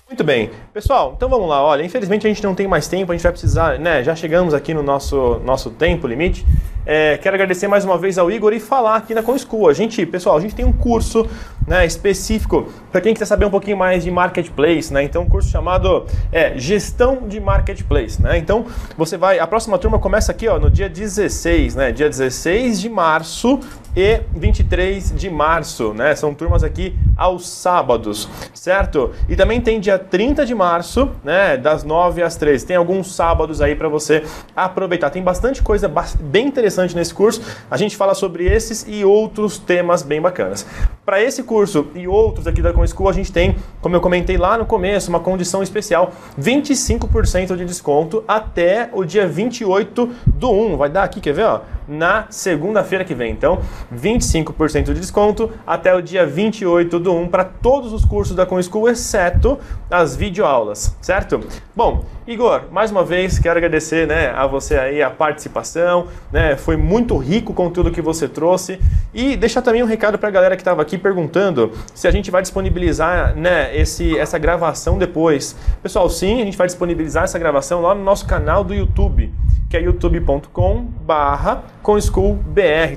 [0.07, 0.49] Muito bem.
[0.73, 1.61] Pessoal, então vamos lá.
[1.61, 4.01] Olha, infelizmente a gente não tem mais tempo, a gente vai precisar, né?
[4.05, 6.45] Já chegamos aqui no nosso, nosso tempo limite.
[6.85, 9.67] É, quero agradecer mais uma vez ao Igor e falar aqui na ComSchool.
[9.67, 11.27] A gente, pessoal, a gente tem um curso
[11.67, 15.03] né, específico para quem quiser saber um pouquinho mais de marketplace, né?
[15.03, 18.37] Então, um curso chamado é, Gestão de Marketplace, né?
[18.37, 18.65] Então,
[18.97, 19.39] você vai.
[19.39, 21.91] A próxima turma começa aqui, ó, no dia 16, né?
[21.91, 23.59] Dia 16 de março
[23.97, 26.15] e 23 de março, né?
[26.15, 29.09] São turmas aqui aos sábados, certo?
[29.27, 31.57] E também tem dia 30 de março, né?
[31.57, 32.63] Das 9 às 13.
[32.63, 34.23] Tem alguns sábados aí para você
[34.55, 35.09] aproveitar.
[35.09, 37.41] Tem bastante coisa bem interessante nesse curso.
[37.71, 40.63] A gente fala sobre esses e outros temas bem bacanas.
[41.03, 44.59] Para esse curso e outros aqui da ComSchool, a gente tem, como eu comentei lá
[44.59, 50.77] no começo, uma condição especial, 25% de desconto até o dia 28 do 1.
[50.77, 51.45] Vai dar aqui, quer ver?
[51.45, 51.61] Ó?
[51.87, 53.31] Na segunda-feira que vem.
[53.31, 53.59] Então,
[53.93, 58.89] 25% de desconto até o dia 28 do 1 para todos os cursos da ComSchool,
[58.89, 59.57] exceto
[59.89, 61.39] as videoaulas, certo?
[61.75, 66.75] Bom, Igor, mais uma vez quero agradecer né, a você aí a participação, né, foi
[66.75, 68.79] muito rico o conteúdo que você trouxe
[69.13, 72.29] e deixar também um recado para a galera que estava aqui perguntando se a gente
[72.29, 75.55] vai disponibilizar né, esse, essa gravação depois.
[75.81, 79.31] Pessoal, sim, a gente vai disponibilizar essa gravação lá no nosso canal do YouTube
[79.69, 81.63] que é youtube.com barra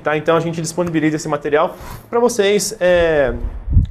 [0.03, 0.17] tá?
[0.17, 1.77] Então a gente disponibiliza esse material
[2.09, 3.35] para vocês é,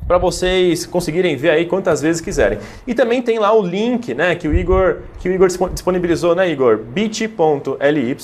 [0.08, 2.58] para vocês conseguirem ver aí quantas vezes quiserem.
[2.88, 6.50] E também tem lá o link, né, que o Igor, que o Igor disponibilizou, né,
[6.50, 6.78] Igor?
[6.78, 8.18] bit.ly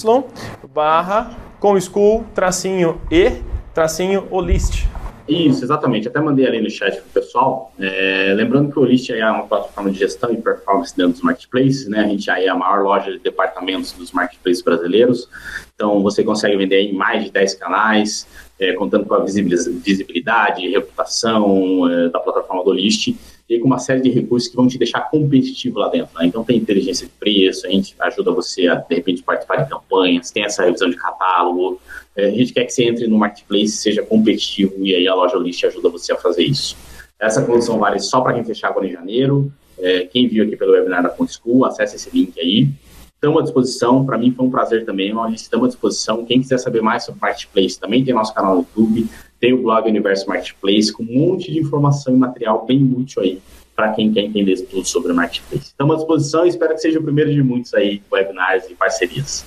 [0.74, 3.34] barra com school tracinho e
[3.74, 4.86] tracinho o list.
[5.28, 6.08] Isso, exatamente.
[6.08, 7.74] Até mandei ali no chat pro pessoal.
[7.80, 11.88] É, lembrando que o List é uma plataforma de gestão e performance dentro dos marketplaces,
[11.88, 12.02] né?
[12.02, 15.28] A gente aí é a maior loja de departamentos dos marketplaces brasileiros.
[15.74, 18.28] Então, você consegue vender em mais de 10 canais,
[18.60, 23.16] é, contando com a visibilidade, reputação é, da plataforma do List
[23.50, 26.18] e com uma série de recursos que vão te deixar competitivo lá dentro.
[26.18, 26.26] Né?
[26.26, 30.32] Então, tem inteligência de preço, a gente ajuda você a, de repente, participar de campanhas,
[30.32, 31.80] tem essa revisão de catálogo,
[32.16, 35.38] é, a gente quer que você entre no marketplace, seja competitivo e aí a loja
[35.38, 36.76] List ajuda você a fazer isso.
[37.20, 39.52] Essa condição vale só para quem fechar agora em janeiro.
[39.78, 42.70] É, quem viu aqui pelo webinar da Ponte School, acesse esse link aí.
[43.14, 46.26] Estamos à disposição, para mim foi um prazer também, nós estamos à disposição.
[46.26, 49.08] Quem quiser saber mais sobre Marketplace, também tem nosso canal no YouTube,
[49.46, 53.40] tem o blog Universo Marketplace, com um monte de informação e material bem útil aí
[53.76, 55.66] para quem quer entender tudo sobre Marketplace.
[55.66, 59.46] Estamos à disposição e espero que seja o primeiro de muitos aí, webinars e parcerias.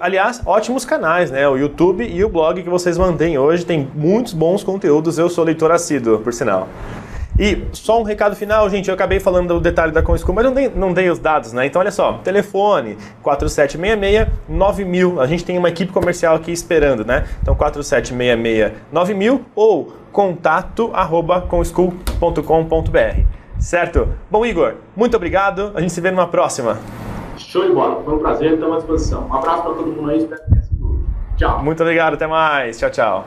[0.00, 1.48] Aliás, ótimos canais, né?
[1.48, 5.16] O YouTube e o blog que vocês mantêm hoje tem muitos bons conteúdos.
[5.16, 6.68] Eu sou leitor assíduo, por sinal.
[7.38, 8.88] E só um recado final, gente.
[8.88, 11.66] Eu acabei falando do detalhe da ComSchool, mas não dei, não dei os dados, né?
[11.66, 15.20] Então, olha só: telefone 4766-9000.
[15.20, 17.26] A gente tem uma equipe comercial aqui esperando, né?
[17.40, 23.22] Então, 4766-9000 ou contato arroba comschool.com.br.
[23.58, 24.08] Certo?
[24.30, 25.72] Bom, Igor, muito obrigado.
[25.74, 26.78] A gente se vê numa próxima.
[27.36, 28.02] Show de bola.
[28.04, 29.26] Foi um prazer, estamos à disposição.
[29.28, 31.06] Um abraço para todo mundo aí, espero que tenha sido.
[31.36, 31.62] Tchau.
[31.62, 32.78] Muito obrigado, até mais.
[32.78, 33.24] Tchau, tchau.